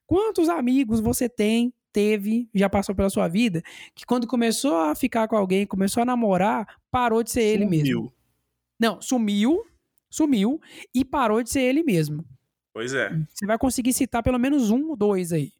[0.07, 3.61] quantos amigos você tem, teve, já passou pela sua vida,
[3.93, 7.67] que quando começou a ficar com alguém, começou a namorar, parou de ser Sumiu.
[7.67, 8.13] ele mesmo.
[8.79, 9.63] Não, sumiu,
[10.13, 10.61] sumiu
[10.93, 12.23] e parou de ser ele mesmo.
[12.71, 13.09] Pois é.
[13.33, 15.51] Você vai conseguir citar pelo menos um ou dois aí,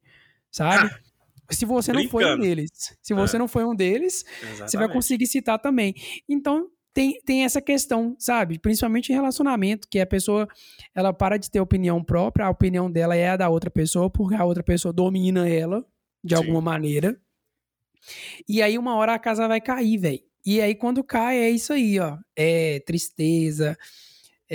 [0.52, 0.92] sabe?
[0.94, 2.04] Ah, se você brincando.
[2.04, 2.72] não foi um deles.
[3.02, 3.40] Se você é.
[3.40, 4.72] não foi um deles, Exatamente.
[4.72, 5.96] você vai conseguir citar também.
[6.30, 8.60] Então, tem, tem essa questão, sabe?
[8.60, 10.48] Principalmente em relacionamento, que a pessoa,
[10.94, 14.36] ela para de ter opinião própria, a opinião dela é a da outra pessoa, porque
[14.36, 15.84] a outra pessoa domina ela,
[16.24, 16.42] de Sim.
[16.42, 17.20] alguma maneira.
[18.48, 20.22] E aí, uma hora a casa vai cair, velho.
[20.46, 22.18] E aí, quando cai, é isso aí, ó.
[22.36, 23.78] É tristeza,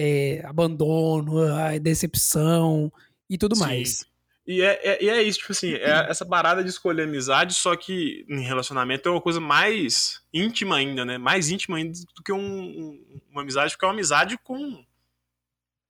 [0.00, 2.92] é, abandono, é decepção
[3.28, 3.62] e tudo Sim.
[3.62, 4.06] mais.
[4.46, 7.76] E é, é, e é isso, tipo assim, é essa parada de escolher amizade, só
[7.76, 11.18] que em relacionamento é uma coisa mais íntima ainda, né?
[11.18, 14.82] Mais íntima ainda do que um, um, uma amizade, porque é uma amizade com,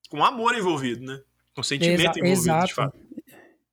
[0.09, 1.20] com amor envolvido, né?
[1.54, 2.66] Com sentimento Exa envolvido, exato.
[2.66, 2.98] de fato.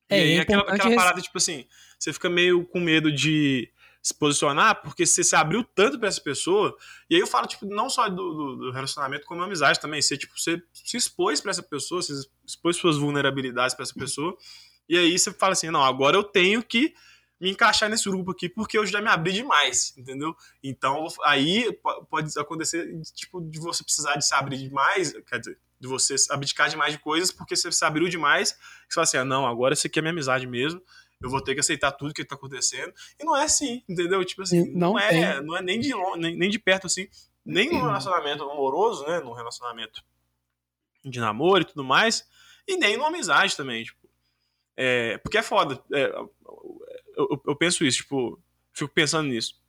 [0.08, 1.66] É, e aí é aquela, aquela parada, tipo assim,
[1.98, 3.68] você fica meio com medo de
[4.06, 6.76] se posicionar, porque você se abriu tanto para essa pessoa,
[7.10, 10.00] e aí eu falo, tipo, não só do, do, do relacionamento, como amizade também.
[10.00, 12.12] Você, tipo, você se expôs para essa pessoa, você
[12.46, 14.36] expôs suas vulnerabilidades para essa pessoa,
[14.88, 16.94] e aí você fala assim, não, agora eu tenho que
[17.40, 20.36] me encaixar nesse grupo aqui, porque eu já me abri demais, entendeu?
[20.62, 21.76] Então, aí
[22.08, 26.70] pode acontecer, tipo, de você precisar de se abrir demais, quer dizer, de você abdicar
[26.70, 29.74] demais de coisas, porque você se abriu demais, e você fala assim, ah, não, agora
[29.74, 30.80] isso aqui é minha amizade mesmo,
[31.22, 32.92] eu vou ter que aceitar tudo que está acontecendo.
[33.18, 34.24] E não é assim, entendeu?
[34.24, 37.08] Tipo assim, não, não é, não é nem de longe, nem, nem de perto assim,
[37.44, 40.04] nem no relacionamento amoroso, né, no relacionamento
[41.04, 42.28] de namoro e tudo mais,
[42.66, 44.06] e nem numa amizade também, tipo.
[44.76, 45.82] É, porque é foda.
[45.92, 46.12] É,
[47.16, 48.42] eu, eu penso isso, tipo,
[48.72, 49.60] fico pensando nisso.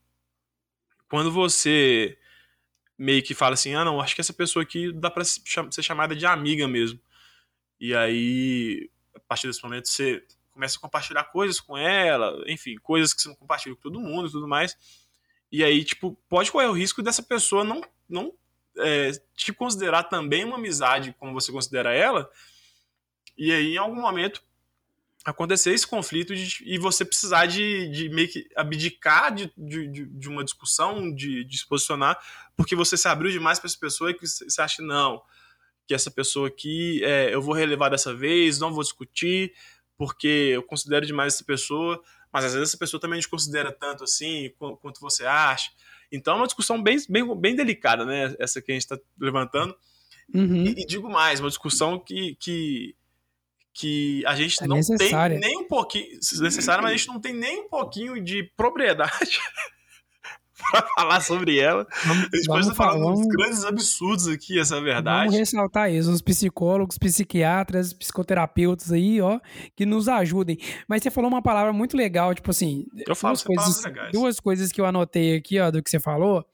[1.10, 2.18] Quando você
[2.98, 6.16] meio que fala assim, ah, não, acho que essa pessoa aqui dá pra ser chamada
[6.16, 7.00] de amiga mesmo.
[7.80, 10.26] E aí, a partir desse momento, você
[10.58, 14.28] começa a compartilhar coisas com ela, enfim, coisas que você não compartilha com todo mundo
[14.28, 14.76] e tudo mais.
[15.52, 18.34] E aí, tipo, pode correr o risco dessa pessoa não, não
[18.80, 22.30] é, te considerar também uma amizade como você considera ela.
[23.38, 24.44] E aí, em algum momento,
[25.24, 30.28] acontecer esse conflito de, e você precisar de, de meio que abdicar de, de, de
[30.28, 32.18] uma discussão, de, de se posicionar,
[32.56, 35.22] porque você se abriu demais para essa pessoa e que você acha, não,
[35.86, 39.54] que essa pessoa aqui é, eu vou relevar dessa vez, não vou discutir,
[39.98, 44.04] porque eu considero demais essa pessoa, mas às vezes essa pessoa também não considera tanto
[44.04, 45.72] assim quanto você acha.
[46.12, 48.36] Então é uma discussão bem, bem, bem delicada, né?
[48.40, 49.76] Essa que a gente está levantando.
[50.34, 50.66] Uhum.
[50.66, 52.96] E, e, digo mais, uma discussão que, que,
[53.74, 55.40] que a gente é não necessária.
[55.40, 56.20] tem nem um pouquinho.
[56.42, 59.40] Necessária, mas a gente não tem nem um pouquinho de propriedade
[60.72, 61.88] para falar sobre ela.
[62.06, 65.26] Vamos, a gente pode estar falando vamos, uns grandes absurdos aqui, essa é a verdade.
[65.26, 69.40] Vamos ressaltar isso, os psicólogos, psiquiatras, psicoterapeutas aí, ó,
[69.76, 70.58] que nos ajudem.
[70.88, 74.72] Mas você falou uma palavra muito legal, tipo assim, eu falo duas coisas, duas coisas
[74.72, 76.46] que eu anotei aqui, ó, do que você falou.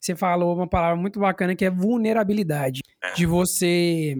[0.00, 2.80] Você falou uma palavra muito bacana que é vulnerabilidade.
[3.02, 3.12] É.
[3.14, 4.16] De você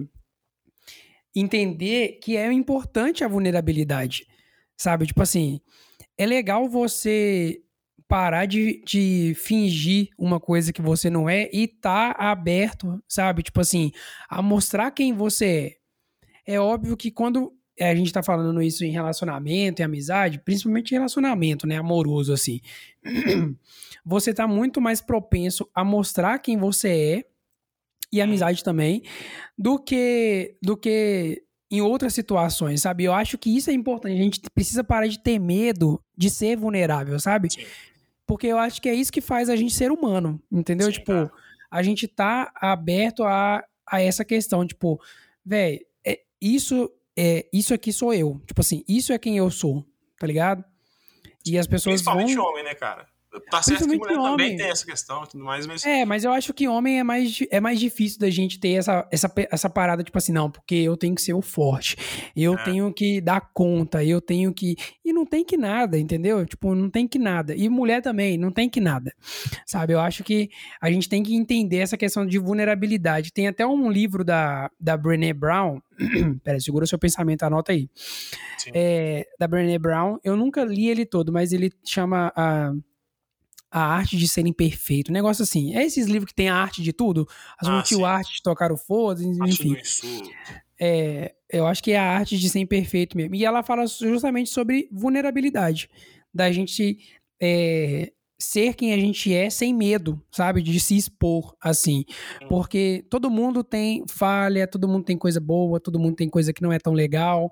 [1.33, 4.27] entender que é importante a vulnerabilidade.
[4.75, 5.07] Sabe?
[5.07, 5.61] Tipo assim,
[6.17, 7.61] é legal você
[8.07, 13.43] parar de, de fingir uma coisa que você não é e tá aberto, sabe?
[13.43, 13.91] Tipo assim,
[14.29, 15.77] a mostrar quem você
[16.45, 16.53] é.
[16.55, 21.67] É óbvio que quando a gente tá falando isso em relacionamento, em amizade, principalmente relacionamento,
[21.67, 22.61] né, amoroso assim,
[24.03, 27.23] você tá muito mais propenso a mostrar quem você é
[28.11, 29.03] e amizade também
[29.57, 33.03] do que do que em outras situações, sabe?
[33.03, 34.13] Eu acho que isso é importante.
[34.13, 37.49] A gente precisa parar de ter medo de ser vulnerável, sabe?
[38.27, 40.87] Porque eu acho que é isso que faz a gente ser humano, entendeu?
[40.87, 41.31] Sim, tipo, cara.
[41.71, 45.01] a gente tá aberto a, a essa questão, tipo,
[45.45, 48.41] velho, é, isso, é, isso aqui sou eu.
[48.45, 49.85] Tipo assim, isso é quem eu sou,
[50.19, 50.63] tá ligado?
[51.45, 52.45] E as pessoas Principalmente vão...
[52.45, 53.07] homem, né, cara?
[53.39, 54.31] Tá certo que mulher homem.
[54.31, 55.85] também tem essa questão e tudo mais, mas.
[55.85, 59.07] É, mas eu acho que homem é mais, é mais difícil da gente ter essa,
[59.11, 61.95] essa, essa parada, tipo assim, não, porque eu tenho que ser o forte,
[62.35, 62.63] eu é.
[62.63, 64.75] tenho que dar conta, eu tenho que.
[65.03, 66.45] E não tem que nada, entendeu?
[66.45, 67.55] Tipo, não tem que nada.
[67.55, 69.13] E mulher também, não tem que nada.
[69.65, 69.93] Sabe?
[69.93, 70.49] Eu acho que
[70.81, 73.31] a gente tem que entender essa questão de vulnerabilidade.
[73.31, 75.79] Tem até um livro da, da Brené Brown.
[76.43, 77.89] Pera, segura seu pensamento, anota aí.
[78.73, 80.17] É, da Brené Brown.
[80.23, 82.31] Eu nunca li ele todo, mas ele chama.
[82.35, 82.81] Uh,
[83.71, 85.11] a arte de ser imperfeito.
[85.11, 85.75] Um negócio assim.
[85.75, 87.27] É esses livros que tem a arte de tudo?
[87.59, 89.75] As ah, multi-arte de tocar o foda, enfim.
[90.79, 93.35] É, eu acho que é a arte de ser imperfeito mesmo.
[93.35, 95.89] E ela fala justamente sobre vulnerabilidade.
[96.33, 96.99] Da gente
[97.41, 100.61] é, ser quem a gente é sem medo, sabe?
[100.61, 102.05] De se expor, assim.
[102.47, 106.61] Porque todo mundo tem falha, todo mundo tem coisa boa, todo mundo tem coisa que
[106.61, 107.51] não é tão legal.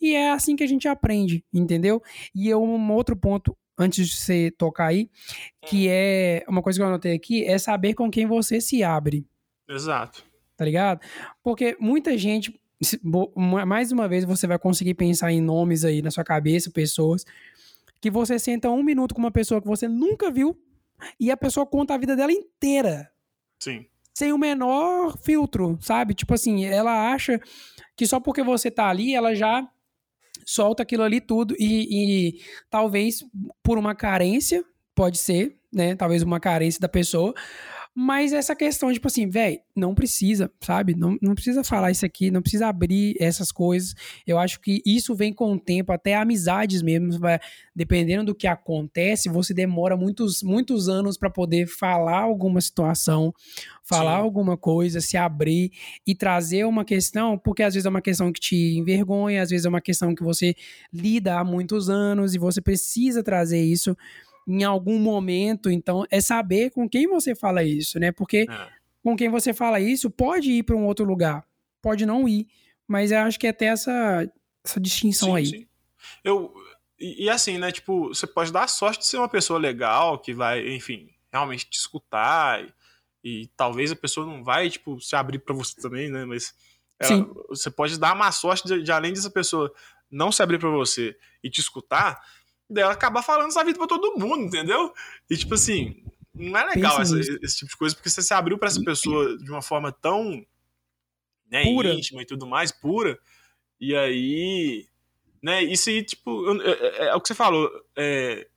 [0.00, 2.02] E é assim que a gente aprende, entendeu?
[2.34, 5.08] E eu, um outro ponto antes de você tocar aí,
[5.66, 5.90] que hum.
[5.92, 9.26] é uma coisa que eu anotei aqui, é saber com quem você se abre.
[9.68, 10.24] Exato.
[10.56, 11.00] Tá ligado?
[11.42, 12.58] Porque muita gente,
[13.64, 17.24] mais uma vez você vai conseguir pensar em nomes aí na sua cabeça, pessoas,
[18.00, 20.58] que você senta um minuto com uma pessoa que você nunca viu
[21.18, 23.10] e a pessoa conta a vida dela inteira.
[23.60, 23.86] Sim.
[24.12, 26.12] Sem o menor filtro, sabe?
[26.12, 27.40] Tipo assim, ela acha
[27.96, 29.68] que só porque você tá ali, ela já
[30.48, 32.40] solta aquilo ali tudo e, e
[32.70, 33.22] talvez
[33.62, 35.94] por uma carência, pode ser, né?
[35.94, 37.34] Talvez uma carência da pessoa,
[38.00, 40.94] mas essa questão, tipo assim, velho, não precisa, sabe?
[40.94, 43.92] Não, não precisa falar isso aqui, não precisa abrir essas coisas.
[44.24, 47.40] Eu acho que isso vem com o tempo, até amizades mesmo, vai,
[47.74, 53.34] dependendo do que acontece, você demora muitos, muitos anos para poder falar alguma situação,
[53.82, 54.22] falar Sim.
[54.22, 55.72] alguma coisa, se abrir
[56.06, 59.66] e trazer uma questão, porque às vezes é uma questão que te envergonha, às vezes
[59.66, 60.54] é uma questão que você
[60.92, 63.96] lida há muitos anos e você precisa trazer isso
[64.48, 65.70] em algum momento.
[65.70, 68.10] Então, é saber com quem você fala isso, né?
[68.10, 68.68] Porque é.
[69.02, 71.44] com quem você fala isso pode ir para um outro lugar,
[71.82, 72.48] pode não ir.
[72.86, 74.26] Mas eu acho que é até essa,
[74.64, 75.46] essa distinção sim, aí.
[75.46, 75.66] Sim.
[76.24, 76.54] Eu,
[76.98, 77.70] e, e, assim, né?
[77.70, 81.78] Tipo, você pode dar sorte de ser uma pessoa legal, que vai, enfim, realmente te
[81.78, 82.64] escutar.
[82.64, 82.72] E,
[83.22, 86.24] e talvez a pessoa não vai, tipo, se abrir para você também, né?
[86.24, 86.54] Mas
[86.98, 89.72] ela, você pode dar a má sorte de, de, além dessa pessoa
[90.10, 92.18] não se abrir para você e te escutar,
[92.68, 94.92] dela acabar falando essa vida pra todo mundo, entendeu?
[95.30, 96.02] E tipo assim,
[96.34, 99.36] não é legal essa, esse tipo de coisa, porque você se abriu para essa pessoa
[99.38, 100.44] de uma forma tão
[101.50, 101.92] né, pura.
[101.92, 103.18] íntima e tudo mais, pura,
[103.80, 104.86] e aí.
[105.42, 107.70] Né, isso aí, tipo, é, é, é, o que você falou.
[107.96, 108.48] É,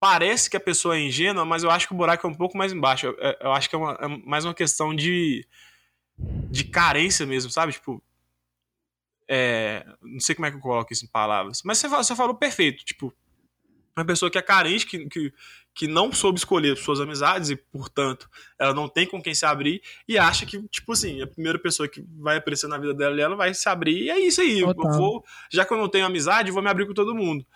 [0.00, 2.56] parece que a pessoa é ingênua, mas eu acho que o buraco é um pouco
[2.56, 3.06] mais embaixo.
[3.06, 5.46] Eu, eu acho que é, uma, é mais uma questão de,
[6.50, 7.72] de carência mesmo, sabe?
[7.72, 8.02] Tipo,
[9.28, 12.34] é, não sei como é que eu coloco isso em palavras, mas você, você falou
[12.34, 12.84] perfeito.
[12.84, 13.12] Tipo,
[13.96, 15.32] uma pessoa que é carente, que, que,
[15.74, 19.82] que não soube escolher suas amizades e, portanto, ela não tem com quem se abrir
[20.08, 23.36] e acha que, tipo assim, a primeira pessoa que vai aparecer na vida dela, ela
[23.36, 24.60] vai se abrir e é isso aí.
[24.60, 27.46] Eu vou, já que eu não tenho amizade, eu vou me abrir com todo mundo.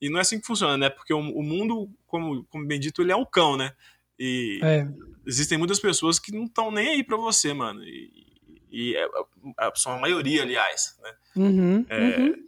[0.00, 0.90] E não é assim que funciona, né?
[0.90, 3.72] Porque o, o mundo, como, como bem dito, ele é um cão, né?
[4.18, 4.86] E é.
[5.26, 7.82] existem muitas pessoas que não estão nem aí pra você, mano.
[7.82, 8.25] E,
[8.70, 11.14] e é, é, são a maioria, aliás, né?
[11.36, 12.46] Uhum, é, uhum.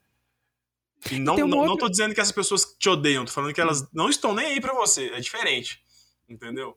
[1.12, 3.88] E não, não, não tô dizendo que essas pessoas te odeiam, tô falando que elas
[3.92, 5.80] não estão nem aí para você, é diferente,
[6.28, 6.76] entendeu?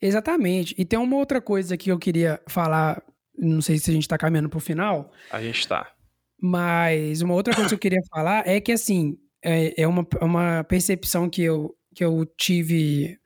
[0.00, 0.74] Exatamente.
[0.78, 3.02] E tem uma outra coisa que eu queria falar,
[3.36, 5.10] não sei se a gente tá caminhando pro final.
[5.30, 5.92] A gente tá.
[6.40, 10.64] Mas uma outra coisa que eu queria falar é que, assim, é, é uma, uma
[10.64, 13.18] percepção que eu, que eu tive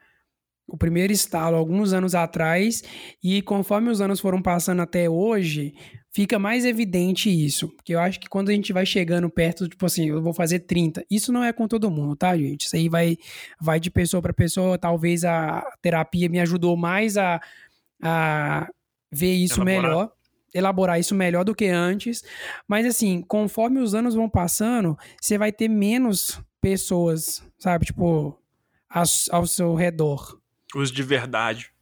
[0.68, 2.82] o primeiro estalo alguns anos atrás,
[3.24, 5.74] e conforme os anos foram passando até hoje,
[6.12, 7.68] fica mais evidente isso.
[7.68, 10.60] Porque eu acho que quando a gente vai chegando perto, tipo assim, eu vou fazer
[10.60, 11.04] 30.
[11.10, 12.66] Isso não é com todo mundo, tá, gente?
[12.66, 13.16] Isso aí vai,
[13.58, 14.76] vai de pessoa para pessoa.
[14.76, 17.40] Talvez a terapia me ajudou mais a,
[18.02, 18.68] a
[19.10, 19.82] ver isso elaborar.
[19.82, 20.12] melhor.
[20.54, 22.22] Elaborar isso melhor do que antes.
[22.66, 27.86] Mas assim, conforme os anos vão passando, você vai ter menos pessoas, sabe?
[27.86, 28.38] Tipo,
[28.88, 30.38] ao, ao seu redor.
[30.74, 31.72] Os de verdade.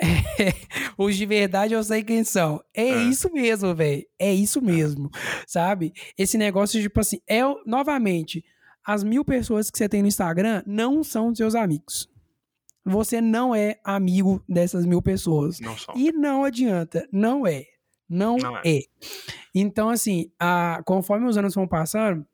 [0.00, 0.06] É,
[0.98, 2.62] os de verdade eu sei quem são.
[2.74, 3.02] É, é.
[3.04, 4.04] isso mesmo, velho.
[4.18, 5.10] É isso mesmo.
[5.46, 5.92] Sabe?
[6.18, 8.44] Esse negócio, tipo assim, é novamente,
[8.84, 12.08] as mil pessoas que você tem no Instagram não são seus amigos.
[12.84, 15.58] Você não é amigo dessas mil pessoas.
[15.58, 15.94] Não são.
[15.96, 17.08] E não adianta.
[17.10, 17.64] Não é.
[18.08, 18.62] Não, não é.
[18.64, 18.80] é.
[19.52, 22.24] Então, assim, a, conforme os anos vão passando,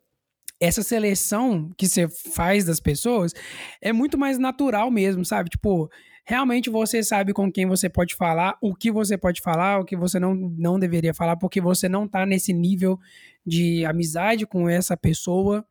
[0.62, 3.32] essa seleção que você faz das pessoas
[3.80, 5.50] é muito mais natural mesmo, sabe?
[5.50, 5.90] Tipo,
[6.24, 9.96] realmente você sabe com quem você pode falar, o que você pode falar, o que
[9.96, 12.96] você não, não deveria falar, porque você não tá nesse nível
[13.44, 15.66] de amizade com essa pessoa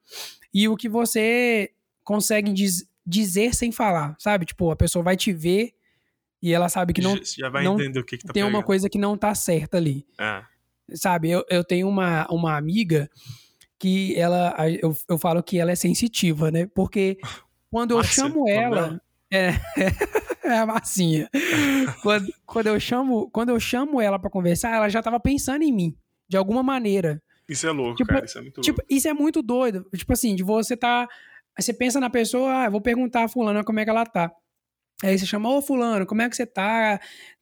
[0.53, 1.71] e o que você
[2.03, 4.45] consegue diz, dizer sem falar, sabe?
[4.45, 5.71] Tipo, a pessoa vai te ver
[6.41, 7.17] e ela sabe que não.
[7.23, 8.57] Já vai não entender o que, que tá Tem pegando.
[8.57, 10.05] uma coisa que não tá certa ali.
[10.19, 10.43] É.
[10.95, 13.09] Sabe, eu, eu tenho uma, uma amiga
[13.81, 14.55] que ela.
[14.79, 16.67] Eu, eu falo que ela é sensitiva, né?
[16.67, 17.17] Porque
[17.71, 19.01] quando eu chamo ela.
[19.33, 19.53] É,
[20.43, 21.27] é a massinha.
[22.03, 25.71] quando, quando, eu chamo, quando eu chamo ela para conversar, ela já tava pensando em
[25.71, 25.97] mim,
[26.29, 27.21] de alguma maneira.
[27.49, 28.23] Isso é louco, tipo, cara.
[28.25, 28.93] Isso é muito tipo, louco.
[28.93, 29.87] Isso é muito doido.
[29.95, 31.09] Tipo assim, de você tá.
[31.57, 34.31] Você pensa na pessoa, ah, vou perguntar a fulana como é que ela tá.
[35.03, 36.99] Aí você chama, ô fulano, como é que você tá?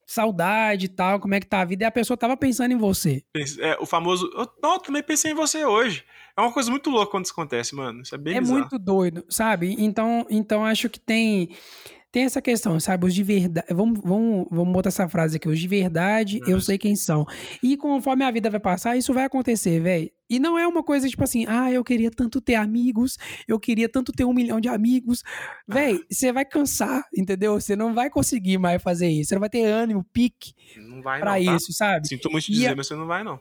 [0.08, 1.84] Saudade e tal, como é que tá a vida?
[1.84, 3.24] E a pessoa tava pensando em você.
[3.60, 6.04] É, o famoso, eu, não, eu também pensei em você hoje.
[6.40, 8.02] É uma coisa muito louca quando isso acontece, mano.
[8.02, 8.60] Isso é bem É bizarro.
[8.60, 9.76] muito doido, sabe?
[9.78, 11.50] Então, então acho que tem
[12.12, 13.06] tem essa questão, sabe?
[13.06, 13.68] Os de verdade.
[13.72, 15.48] Vamos, vamos, vamos botar essa frase aqui.
[15.48, 17.26] Os de verdade, eu sei quem são.
[17.62, 20.10] E conforme a vida vai passar, isso vai acontecer, velho.
[20.30, 23.18] E não é uma coisa tipo assim, ah, eu queria tanto ter amigos,
[23.48, 25.24] eu queria tanto ter um milhão de amigos.
[25.68, 27.60] Velho, você vai cansar, entendeu?
[27.60, 29.30] Você não vai conseguir mais fazer isso.
[29.30, 31.56] Você não vai ter ânimo, pique não vai pra não, tá?
[31.56, 32.08] isso, sabe?
[32.08, 33.40] Sinto muito dizer, mas você não vai, não.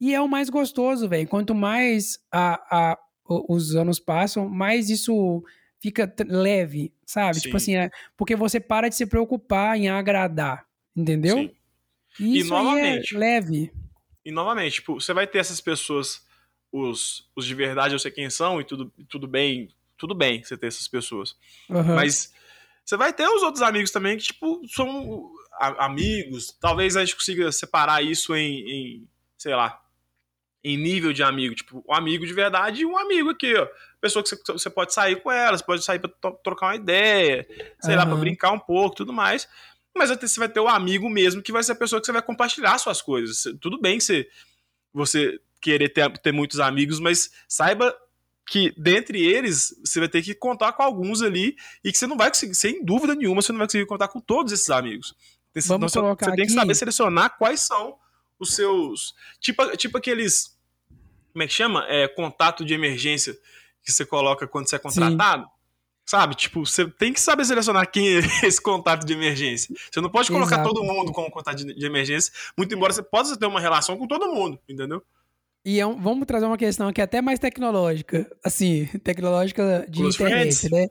[0.00, 1.28] E é o mais gostoso, velho.
[1.28, 5.42] Quanto mais a, a, os anos passam, mais isso
[5.80, 7.40] fica leve, sabe?
[7.40, 7.42] Tipo Sim.
[7.42, 11.38] Tipo assim, é, porque você para de se preocupar em agradar, entendeu?
[11.38, 11.50] Sim.
[12.20, 13.72] E, isso novamente, é leve.
[14.24, 16.24] E novamente, tipo, você vai ter essas pessoas,
[16.72, 20.56] os, os de verdade, eu sei quem são, e tudo, tudo bem, tudo bem você
[20.56, 21.36] ter essas pessoas.
[21.68, 21.94] Uhum.
[21.94, 22.32] Mas
[22.84, 26.56] você vai ter os outros amigos também que, tipo, são amigos.
[26.60, 29.80] Talvez a gente consiga separar isso em, em sei lá,
[30.62, 31.54] em nível de amigo.
[31.54, 33.68] Tipo, um amigo de verdade e um amigo aqui, ó
[34.00, 37.46] pessoa que você pode sair com ela, você pode sair para trocar uma ideia,
[37.80, 37.98] sei uhum.
[37.98, 39.48] lá, para brincar um pouco, tudo mais.
[39.96, 42.22] Mas você vai ter o amigo mesmo, que vai ser a pessoa que você vai
[42.22, 43.44] compartilhar suas coisas.
[43.60, 44.28] Tudo bem você,
[44.92, 47.94] você querer ter, ter muitos amigos, mas saiba
[48.48, 52.16] que dentre eles você vai ter que contar com alguns ali e que você não
[52.16, 55.14] vai conseguir, sem dúvida nenhuma, você não vai conseguir contar com todos esses amigos.
[55.66, 56.54] Vamos então, colocar você tem aqui...
[56.54, 57.96] que saber selecionar quais são
[58.38, 59.14] os seus.
[59.40, 60.56] Tipo, tipo aqueles.
[61.32, 61.84] Como é que chama?
[61.88, 63.34] É, contato de emergência
[63.82, 65.44] que você coloca quando você é contratado.
[65.44, 65.50] Sim.
[66.06, 66.34] Sabe?
[66.34, 69.74] Tipo, você tem que saber selecionar quem é esse contato de emergência.
[69.90, 70.68] Você não pode colocar Exato.
[70.68, 74.06] todo mundo como contato de, de, emergência, muito embora você possa ter uma relação com
[74.06, 75.02] todo mundo, entendeu?
[75.68, 80.00] E é um, vamos trazer uma questão que é até mais tecnológica, assim, tecnológica de
[80.00, 80.70] internet, friends.
[80.70, 80.88] né?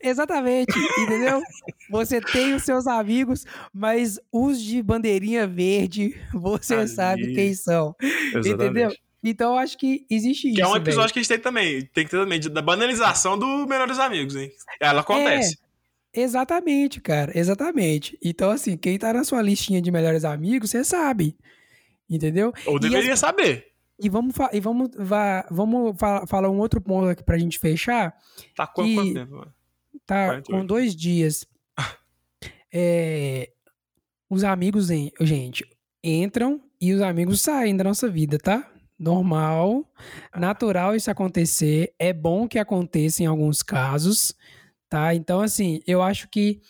[0.00, 1.42] Exatamente, entendeu?
[1.90, 3.44] Você tem os seus amigos,
[3.74, 6.88] mas os de bandeirinha verde, você Ali.
[6.88, 8.48] sabe quem são, Exatamente.
[8.48, 8.94] entendeu?
[9.24, 10.54] Então eu acho que existe isso.
[10.54, 11.12] Que é um episódio véio.
[11.14, 11.80] que a gente tem também.
[11.92, 14.52] Tem que ter também da banalização do Melhores Amigos, hein?
[14.78, 15.58] Ela acontece.
[16.14, 17.36] É, exatamente, cara.
[17.36, 18.16] Exatamente.
[18.22, 21.36] Então, assim, quem tá na sua listinha de melhores amigos, você sabe.
[22.08, 22.52] Entendeu?
[22.66, 23.18] Ou deveria as...
[23.18, 23.71] saber.
[24.02, 25.96] E vamos, e vamos, vá, vamos
[26.26, 28.14] falar um outro ponto aqui pra gente fechar.
[28.56, 28.94] Tá com que...
[28.94, 29.46] quanto tempo?
[30.04, 30.50] Tá 48.
[30.50, 31.46] com dois dias.
[32.72, 33.50] é...
[34.28, 34.88] Os amigos,
[35.20, 35.64] gente,
[36.02, 38.68] entram e os amigos saem da nossa vida, tá?
[39.02, 39.84] normal,
[40.36, 44.32] natural isso acontecer, é bom que aconteça em alguns casos,
[44.88, 45.12] tá?
[45.12, 46.60] Então, assim, eu acho que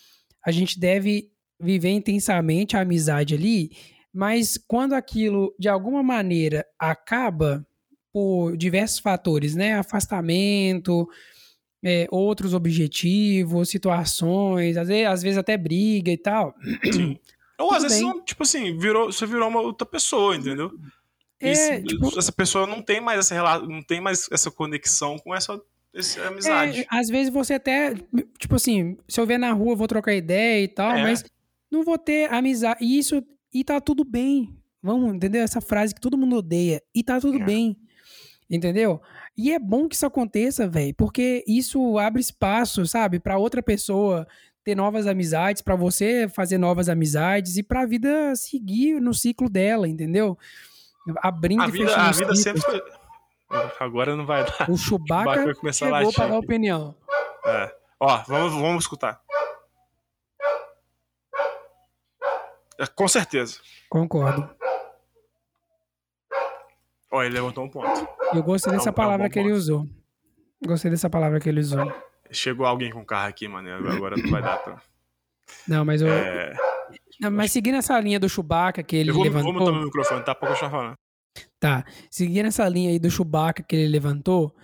[0.44, 1.30] a gente deve
[1.60, 3.70] viver intensamente a amizade ali,
[4.12, 7.66] mas quando aquilo de alguma maneira acaba
[8.12, 9.74] por diversos fatores, né?
[9.74, 11.08] Afastamento,
[11.82, 16.54] é, outros objetivos, situações, às vezes, às vezes até briga e tal.
[16.92, 17.18] Sim.
[17.58, 20.72] Ou às vezes, tipo assim, virou, você virou uma outra pessoa, entendeu?
[21.38, 22.18] É, tipo...
[22.18, 25.60] Essa pessoa não tem mais essa relação, não tem mais essa conexão com essa
[25.92, 26.80] Esse é amizade.
[26.80, 27.94] É, às vezes você até,
[28.38, 31.02] tipo assim, se eu ver na rua, eu vou trocar ideia e tal, É.
[31.02, 31.24] mas
[31.70, 32.84] não vou ter amizade.
[32.84, 33.22] E isso,
[33.52, 34.56] e tá tudo bem.
[34.82, 35.42] Vamos, entendeu?
[35.42, 36.82] Essa frase que todo mundo odeia.
[36.94, 37.44] E tá tudo É.
[37.44, 37.76] bem.
[38.50, 39.00] Entendeu?
[39.36, 44.26] E é bom que isso aconteça, velho, porque isso abre espaço, sabe, pra outra pessoa
[44.62, 49.88] ter novas amizades, pra você fazer novas amizades e pra vida seguir no ciclo dela,
[49.88, 50.36] entendeu?
[51.22, 52.42] Abrindo A e vida, fechando a vida ciclos.
[52.42, 52.82] sempre foi.
[53.80, 54.70] Agora não vai dar.
[54.70, 56.94] O Chewbacca Chewbacca vai começar a chegou pra dar opinião.
[57.46, 57.74] É.
[58.00, 59.20] Ó, vamos, vamos escutar.
[62.71, 63.58] É, com certeza.
[63.88, 64.48] Concordo.
[67.10, 68.08] Ó, ele levantou um ponto.
[68.34, 69.58] Eu gostei É um- dessa é um palavra bom que ele ponto.
[69.58, 69.86] usou.
[70.66, 71.92] Gostei dessa palavra que ele usou.
[72.30, 73.68] Chegou alguém com carro aqui, mano.
[73.90, 74.80] Agora não vai dar pra.
[75.68, 76.08] Não, mas eu.
[76.08, 76.54] É,
[77.20, 79.52] Não, mas seguindo essa linha do Chewbacca que ele eu vou, levantou.
[79.52, 80.34] vou meu microfone, tá?
[80.34, 80.94] Pra continuar falando.
[81.60, 81.84] Tá.
[82.10, 84.54] Seguindo essa linha aí do Chewbacca que ele levantou,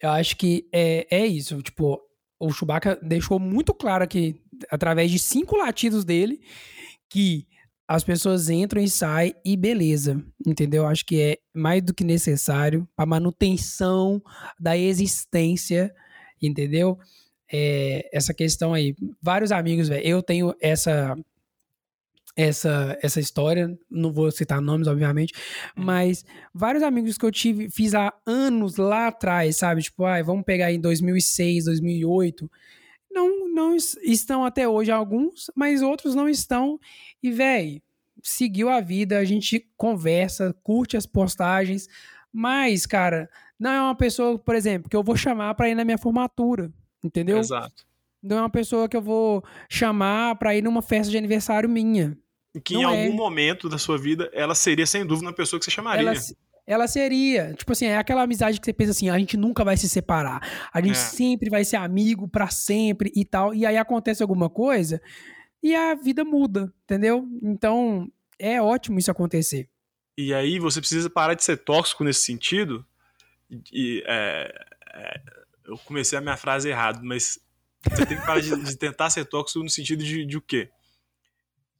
[0.00, 1.62] eu acho que é, é isso.
[1.62, 2.00] Tipo,
[2.40, 6.40] o Chewbacca deixou muito claro aqui, através de cinco latidos dele,
[7.08, 7.46] que
[7.94, 10.24] as pessoas entram e saem e beleza.
[10.46, 10.86] Entendeu?
[10.86, 14.22] Acho que é mais do que necessário para manutenção
[14.58, 15.94] da existência.
[16.40, 16.98] Entendeu?
[17.52, 18.96] É, essa questão aí.
[19.20, 20.06] Vários amigos, velho.
[20.06, 21.14] Eu tenho essa
[22.34, 25.34] essa essa história, não vou citar nomes, obviamente,
[25.76, 26.24] mas
[26.54, 29.82] vários amigos que eu tive, fiz há anos lá atrás, sabe?
[29.82, 32.50] Tipo, ai, vamos pegar em 2006, 2008.
[33.12, 36.78] Não, não es- estão até hoje alguns, mas outros não estão.
[37.22, 37.82] E, véi,
[38.22, 41.88] seguiu a vida, a gente conversa, curte as postagens,
[42.32, 45.84] mas, cara, não é uma pessoa, por exemplo, que eu vou chamar pra ir na
[45.84, 46.72] minha formatura,
[47.04, 47.38] entendeu?
[47.38, 47.84] Exato.
[48.22, 52.16] Não é uma pessoa que eu vou chamar pra ir numa festa de aniversário minha.
[52.64, 53.04] Que em Não é.
[53.06, 56.02] algum momento da sua vida, ela seria, sem dúvida, uma pessoa que você chamaria.
[56.08, 56.14] Ela,
[56.66, 59.76] ela seria, tipo assim, é aquela amizade que você pensa assim, a gente nunca vai
[59.76, 60.40] se separar.
[60.72, 60.94] A gente É.
[60.94, 63.52] sempre vai ser amigo pra sempre e tal.
[63.54, 65.00] E aí acontece alguma coisa
[65.62, 67.26] e a vida muda, entendeu?
[67.42, 69.68] Então, é ótimo isso acontecer.
[70.16, 72.84] E aí você precisa parar de ser tóxico nesse sentido.
[73.50, 74.52] E, e, é,
[74.94, 75.20] é,
[75.66, 77.38] eu comecei a minha frase errado, mas
[77.88, 80.70] você tem que parar de, de tentar ser tóxico no sentido de, de o quê?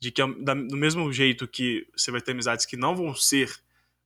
[0.00, 3.48] De que da- do mesmo jeito que você vai ter amizades que não vão ser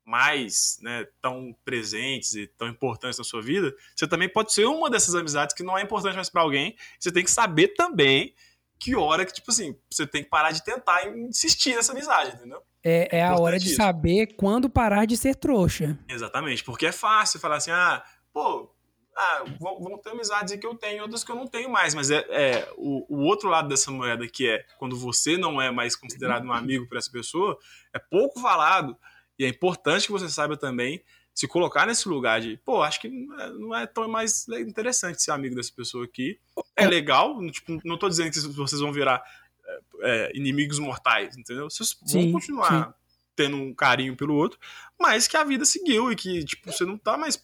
[0.07, 4.88] mais né, tão presentes e tão importantes na sua vida, você também pode ser uma
[4.88, 6.76] dessas amizades que não é importante mais pra alguém.
[6.98, 8.32] Você tem que saber também
[8.78, 12.62] que hora que, tipo assim, você tem que parar de tentar insistir nessa amizade, entendeu?
[12.84, 15.98] É, é a hora de saber quando parar de ser trouxa.
[16.09, 18.70] Exatamente, porque é fácil falar assim, ah, pô,
[19.16, 22.11] ah, vão, vão ter amizades que eu tenho, outras que eu não tenho mais, mas
[22.11, 25.96] é, é o, o outro lado dessa moeda que é quando você não é mais
[25.96, 27.59] considerado um amigo para essa pessoa,
[27.92, 28.96] é pouco falado
[29.39, 31.03] e é importante que você saiba também
[31.34, 35.22] se colocar nesse lugar de, pô, acho que não é, não é tão mais interessante
[35.22, 36.39] ser amigo dessa pessoa aqui.
[36.74, 39.22] É legal, tipo, não tô dizendo que vocês vão virar
[39.66, 41.68] é, é, inimigos mortais, entendeu?
[41.68, 42.95] Vocês Sim, vão continuar
[43.37, 44.59] tendo um carinho pelo outro,
[44.99, 47.39] mas que a vida seguiu e que, tipo, você não tá mais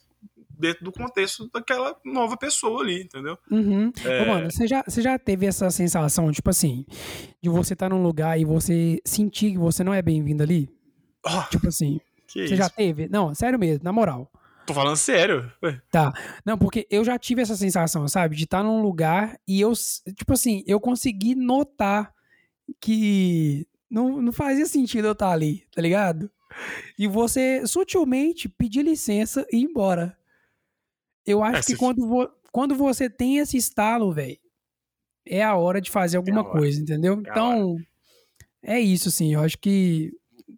[0.49, 3.37] dentro do contexto daquela nova pessoa ali, entendeu?
[3.51, 3.91] Uhum.
[4.03, 4.23] É.
[4.23, 6.85] Ô, mano, você já, você já teve essa sensação, tipo assim,
[7.41, 10.67] de você estar num lugar e você sentir que você não é bem-vindo ali?
[11.25, 12.55] Oh, Tipo assim, você isso?
[12.55, 13.07] já teve?
[13.07, 14.29] Não, sério mesmo, na moral.
[14.65, 15.51] Tô falando sério.
[15.61, 16.13] Ué, Tá.
[16.45, 18.35] Não, porque eu já tive essa sensação, sabe?
[18.35, 19.73] De estar num lugar e eu,
[20.15, 22.13] tipo assim, eu consegui notar
[22.79, 26.31] que não, não fazia sentido eu estar ali, tá ligado?
[26.97, 30.17] E você sutilmente pedir licença e ir embora.
[31.25, 34.37] Eu acho É, que quando, vo- quando você tem esse estalo, velho,
[35.25, 36.51] é a hora de fazer alguma a hora.
[36.59, 37.13] coisa, entendeu?
[37.25, 37.77] É Então,
[38.61, 39.33] é isso, assim.
[39.33, 40.11] Eu acho que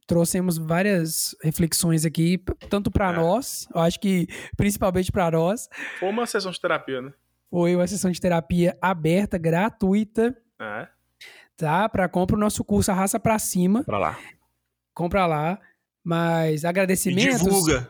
[0.08, 2.38] trouxemos várias reflexões aqui,
[2.70, 3.16] tanto pra É.
[3.16, 5.68] nós, eu acho que principalmente pra nós,
[6.00, 7.14] Foi uma sessão de terapia, né?
[7.50, 10.88] foi uma sessão de terapia aberta, gratuita, É.
[11.58, 11.88] tá?
[11.90, 14.20] Pra compra o nosso curso Arrasta Pra Cima, Pra lá.
[14.94, 15.60] compra lá.
[16.04, 17.42] Mas E agradecimentos.
[17.42, 17.90] divulga,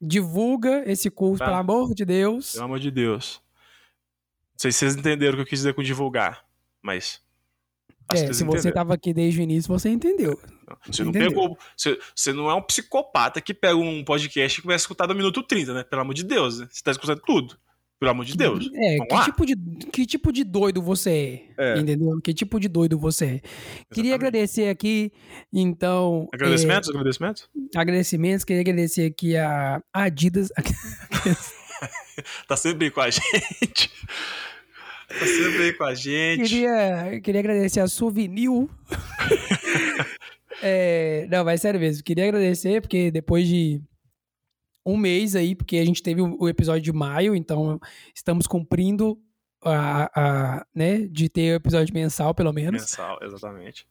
[0.00, 1.46] Divulga esse curso, Tá.
[1.46, 2.52] pelo amor de Deus.
[2.52, 3.40] pelo amor de Deus.
[4.52, 6.44] Não sei se vocês entenderam o que eu quis dizer com divulgar,
[6.82, 7.22] mas.
[8.08, 8.74] Que É, se você entenderam.
[8.74, 10.38] tava aqui desde o início, você entendeu.
[10.86, 11.28] Você não Entendeu?
[11.30, 11.58] pegou.
[11.76, 15.14] Você, você não é um psicopata que pega um podcast e começa a escutar do
[15.14, 15.84] minuto 30, né?
[15.84, 16.68] Pelo amor de Deus, né?
[16.70, 17.56] Você tá escutando tudo.
[17.98, 18.68] Pelo amor de Deus.
[18.74, 19.24] É, Vamos que lá.
[19.24, 19.56] tipo, de,
[19.90, 21.78] que tipo de doido você é, É.
[21.78, 22.20] entendeu?
[22.22, 23.28] Que tipo de doido você é.
[23.94, 24.14] Queria Exatamente.
[24.14, 25.10] agradecer aqui,
[25.50, 26.28] então...
[26.34, 26.90] Agradecimentos?
[26.90, 27.48] Agradecimentos?
[27.74, 30.50] é, agradecimentos, queria agradecer aqui a Adidas...
[32.48, 33.90] Tá sempre com a gente.
[35.08, 36.48] Tá sempre aí com a gente.
[36.48, 38.70] Queria, queria agradecer a Souvenil.
[40.62, 42.02] é, não, mas sério mesmo.
[42.02, 43.80] Queria agradecer, porque depois de
[44.84, 47.80] um mês aí, porque a gente teve o episódio de maio, então
[48.14, 49.18] estamos cumprindo
[49.64, 52.82] a, a né, de ter o episódio mensal, pelo menos.
[52.82, 53.86] Mensal, exatamente.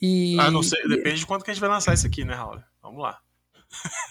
[0.00, 0.36] E...
[0.38, 2.60] Ah, não sei, depende de quanto que a gente vai lançar isso aqui, né, Raul?
[2.82, 3.18] Vamos lá.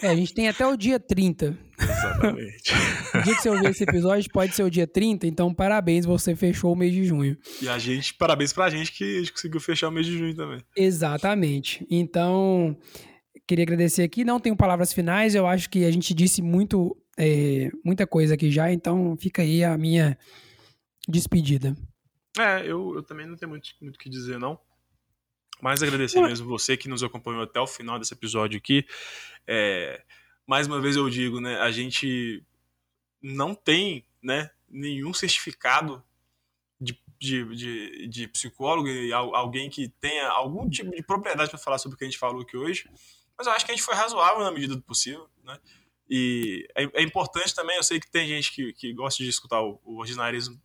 [0.02, 1.58] É, a gente tem até o dia 30.
[1.80, 2.74] Exatamente.
[3.14, 6.36] o dia que você ouvir esse episódio pode ser o dia 30, então parabéns, você
[6.36, 7.38] fechou o mês de junho.
[7.62, 10.36] E a gente, parabéns pra gente que a gente conseguiu fechar o mês de junho
[10.36, 10.62] também.
[10.76, 11.86] Exatamente.
[11.90, 12.78] Então,
[13.48, 14.24] queria agradecer aqui.
[14.24, 18.52] Não tenho palavras finais, eu acho que a gente disse muito, é, muita coisa aqui
[18.52, 20.18] já, então fica aí a minha
[21.08, 21.76] despedida.
[22.38, 24.60] É, eu, eu também não tenho muito o muito que dizer, não.
[25.62, 28.86] Mas agradecer mesmo você que nos acompanhou até o final desse episódio aqui.
[29.48, 30.04] É,
[30.46, 31.60] mais uma vez eu digo, né?
[31.60, 32.44] A gente
[33.22, 36.04] não tem né, nenhum certificado
[36.80, 41.78] de, de, de, de psicólogo e alguém que tenha algum tipo de propriedade para falar
[41.78, 42.90] sobre o que a gente falou aqui hoje.
[43.38, 45.60] Mas eu acho que a gente foi razoável na medida do possível, né?
[46.08, 49.62] E é, é importante também, eu sei que tem gente que, que gosta de escutar
[49.62, 50.62] o, o ordinarismo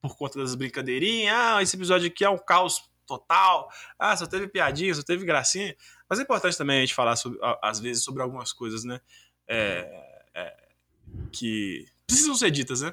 [0.00, 1.34] por conta das brincadeirinhas.
[1.34, 3.68] Ah, esse episódio aqui é um caos total.
[3.98, 5.74] Ah, só teve piadinha, só teve gracinha.
[6.08, 9.00] Mas é importante também a gente falar, sobre, às vezes, sobre algumas coisas, né?
[9.48, 10.56] É, é,
[11.32, 12.92] que precisam ser ditas, né?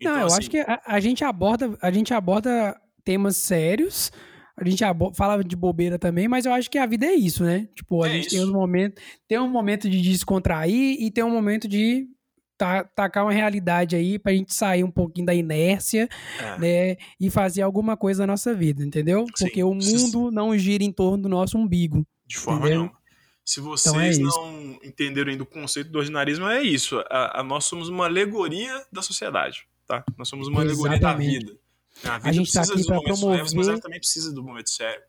[0.00, 0.38] Então, Não, eu assim...
[0.38, 4.12] acho que a, a, gente aborda, a gente aborda temas sérios.
[4.56, 4.82] A gente
[5.14, 7.68] fala de bobeira também, mas eu acho que a vida é isso, né?
[7.74, 8.36] Tipo, a é gente isso.
[8.36, 12.08] tem um momento, tem um momento de descontrair e tem um momento de
[12.56, 16.58] tacar uma realidade aí pra gente sair um pouquinho da inércia, é.
[16.58, 16.96] né?
[17.20, 19.26] E fazer alguma coisa na nossa vida, entendeu?
[19.34, 22.06] Sim, Porque o mundo não gira em torno do nosso umbigo.
[22.26, 22.80] De forma entendeu?
[22.80, 23.06] nenhuma.
[23.44, 26.98] Se vocês então é não entenderam ainda o conceito do ordinarismo, é isso.
[27.08, 30.04] A, a, nós somos uma alegoria da sociedade, tá?
[30.18, 30.82] Nós somos uma Exatamente.
[30.82, 31.58] alegoria da vida.
[32.02, 33.38] A vida a gente tá aqui para promover...
[33.38, 35.00] Leves, mas ela também precisa do momento sério.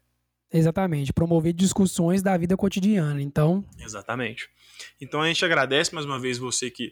[0.54, 3.66] Exatamente, promover discussões da vida cotidiana, então...
[3.80, 4.48] Exatamente.
[5.02, 6.92] Então a gente agradece mais uma vez você que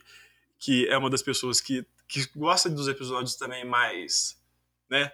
[0.60, 4.42] que é uma das pessoas que, que gosta dos episódios também mais,
[4.90, 5.12] né?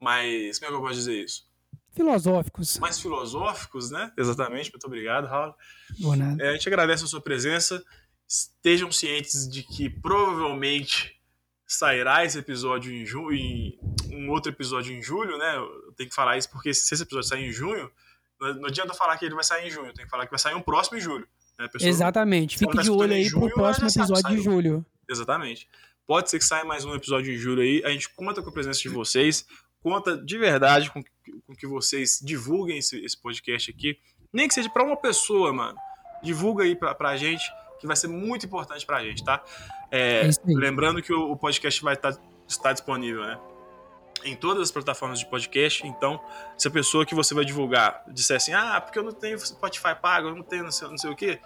[0.00, 1.48] Mais, como é que eu posso dizer isso?
[1.92, 2.78] Filosóficos.
[2.78, 4.12] Mais filosóficos, né?
[4.16, 5.54] Exatamente, muito obrigado, Raul.
[6.00, 6.42] Boa nada.
[6.42, 7.84] É, a gente agradece a sua presença.
[8.26, 11.20] Estejam cientes de que provavelmente
[11.66, 13.78] sairá esse episódio em junho,
[14.10, 15.56] um outro episódio em julho, né?
[15.56, 17.90] Eu tenho que falar isso porque se esse episódio sair em junho,
[18.40, 20.54] não adianta falar que ele vai sair em junho, tem que falar que vai sair
[20.54, 21.28] um próximo em julho.
[21.58, 21.68] Né?
[21.80, 22.58] Exatamente.
[22.58, 24.86] Fique de olho aí junho, pro próximo episódio de julho.
[25.08, 25.68] Exatamente.
[26.06, 27.82] Pode ser que saia mais um episódio em julho aí.
[27.84, 29.46] A gente conta com a presença de vocês.
[29.82, 31.02] Conta de verdade com,
[31.46, 33.98] com que vocês divulguem esse, esse podcast aqui.
[34.32, 35.78] Nem que seja para uma pessoa, mano.
[36.22, 37.44] Divulga aí pra, pra gente,
[37.78, 39.44] que vai ser muito importante pra gente, tá?
[39.90, 43.38] É, é lembrando que o, o podcast vai estar, tá, estar disponível, né?
[44.24, 45.86] Em todas as plataformas de podcast.
[45.86, 46.20] Então,
[46.56, 49.94] se a pessoa que você vai divulgar disser assim, ah, porque eu não tenho Spotify
[50.00, 51.40] pago, eu não tenho não sei, não sei o quê,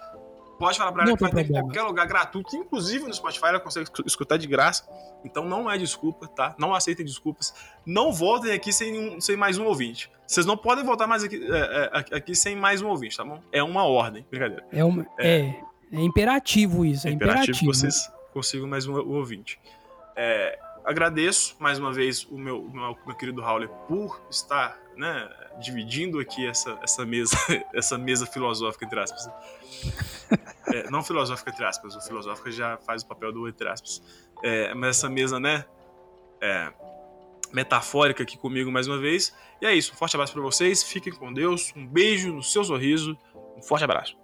[0.59, 3.59] pode falar para ela que vai ter em qualquer lugar gratuito, inclusive no Spotify ela
[3.59, 4.87] consegue escutar de graça.
[5.23, 6.55] Então não é desculpa, tá?
[6.59, 7.53] Não aceitem desculpas.
[7.85, 10.11] Não voltem aqui sem, sem mais um ouvinte.
[10.27, 13.41] Vocês não podem voltar mais aqui, é, é, aqui sem mais um ouvinte, tá bom?
[13.51, 14.65] É uma ordem, brincadeira.
[14.71, 15.63] É, uma, é, é,
[15.93, 17.43] é imperativo isso, é, é imperativo.
[17.43, 19.59] imperativo que vocês consigam mais um, um ouvinte.
[20.15, 26.19] É, agradeço mais uma vez o meu, meu, meu querido Raul por estar né, dividindo
[26.19, 27.37] aqui essa, essa mesa
[27.73, 29.29] essa mesa filosófica entre aspas.
[30.67, 34.01] É, não filosófica entre aspas, o filosófica já faz o papel do entre aspas.
[34.43, 35.65] É, mas essa mesa, né,
[36.41, 36.71] é,
[37.51, 39.33] metafórica aqui comigo mais uma vez.
[39.61, 42.63] E é isso, um forte abraço para vocês, fiquem com Deus, um beijo no seu
[42.63, 43.17] sorriso,
[43.57, 44.17] um forte abraço.